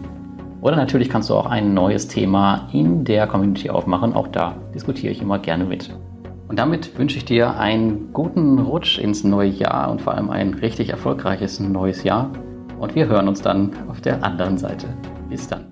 Oder 0.61 0.77
natürlich 0.77 1.09
kannst 1.09 1.29
du 1.29 1.33
auch 1.33 1.45
ein 1.45 1.73
neues 1.73 2.07
Thema 2.07 2.69
in 2.71 3.03
der 3.03 3.27
Community 3.27 3.69
aufmachen. 3.69 4.13
Auch 4.13 4.29
da 4.29 4.55
diskutiere 4.73 5.11
ich 5.11 5.21
immer 5.21 5.39
gerne 5.39 5.65
mit. 5.65 5.93
Und 6.47 6.57
damit 6.57 6.97
wünsche 6.97 7.17
ich 7.17 7.25
dir 7.25 7.59
einen 7.59 8.13
guten 8.13 8.59
Rutsch 8.59 8.97
ins 8.97 9.25
neue 9.25 9.49
Jahr 9.49 9.91
und 9.91 10.01
vor 10.01 10.13
allem 10.13 10.29
ein 10.29 10.53
richtig 10.53 10.89
erfolgreiches 10.89 11.59
neues 11.59 12.03
Jahr. 12.03 12.31
Und 12.79 12.95
wir 12.95 13.07
hören 13.07 13.27
uns 13.27 13.41
dann 13.41 13.71
auf 13.89 13.99
der 13.99 14.23
anderen 14.23 14.57
Seite. 14.57 14.88
Bis 15.29 15.47
dann. 15.47 15.65